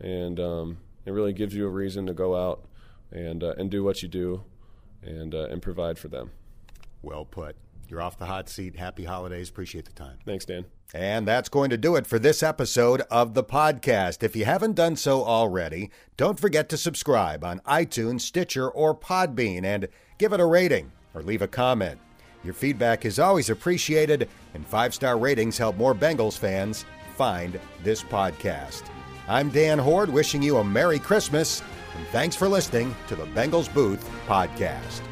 and 0.00 0.40
um, 0.40 0.78
it 1.10 1.12
really 1.12 1.32
gives 1.32 1.54
you 1.54 1.66
a 1.66 1.70
reason 1.70 2.06
to 2.06 2.14
go 2.14 2.36
out 2.36 2.64
and 3.10 3.42
uh, 3.42 3.54
and 3.58 3.68
do 3.68 3.82
what 3.82 4.00
you 4.00 4.08
do, 4.08 4.44
and 5.02 5.34
uh, 5.34 5.48
and 5.50 5.60
provide 5.60 5.98
for 5.98 6.06
them. 6.06 6.30
Well 7.02 7.24
put. 7.24 7.56
You're 7.88 8.00
off 8.00 8.16
the 8.16 8.26
hot 8.26 8.48
seat. 8.48 8.76
Happy 8.76 9.04
holidays. 9.04 9.48
Appreciate 9.48 9.86
the 9.86 9.92
time. 9.92 10.18
Thanks, 10.24 10.44
Dan. 10.44 10.66
And 10.94 11.26
that's 11.26 11.48
going 11.48 11.70
to 11.70 11.76
do 11.76 11.96
it 11.96 12.06
for 12.06 12.20
this 12.20 12.40
episode 12.42 13.02
of 13.10 13.34
the 13.34 13.42
podcast. 13.42 14.22
If 14.22 14.36
you 14.36 14.44
haven't 14.44 14.74
done 14.76 14.94
so 14.94 15.24
already, 15.24 15.90
don't 16.16 16.38
forget 16.38 16.68
to 16.68 16.76
subscribe 16.76 17.44
on 17.44 17.58
iTunes, 17.60 18.20
Stitcher, 18.20 18.68
or 18.68 18.94
Podbean 18.94 19.64
and 19.64 19.88
give 20.18 20.32
it 20.32 20.38
a 20.38 20.46
rating 20.46 20.92
or 21.14 21.22
leave 21.22 21.42
a 21.42 21.48
comment. 21.48 21.98
Your 22.44 22.54
feedback 22.54 23.04
is 23.04 23.18
always 23.18 23.50
appreciated, 23.50 24.28
and 24.54 24.64
five 24.64 24.94
star 24.94 25.18
ratings 25.18 25.58
help 25.58 25.76
more 25.76 25.94
Bengals 25.94 26.38
fans 26.38 26.84
find 27.16 27.58
this 27.82 28.04
podcast. 28.04 28.84
I'm 29.28 29.50
Dan 29.50 29.78
Hoard, 29.78 30.10
wishing 30.10 30.42
you 30.42 30.58
a 30.58 30.64
Merry 30.64 30.98
Christmas, 30.98 31.62
and 31.96 32.06
thanks 32.08 32.34
for 32.34 32.48
listening 32.48 32.94
to 33.08 33.16
the 33.16 33.26
Bengals 33.26 33.72
Booth 33.72 34.08
Podcast. 34.26 35.02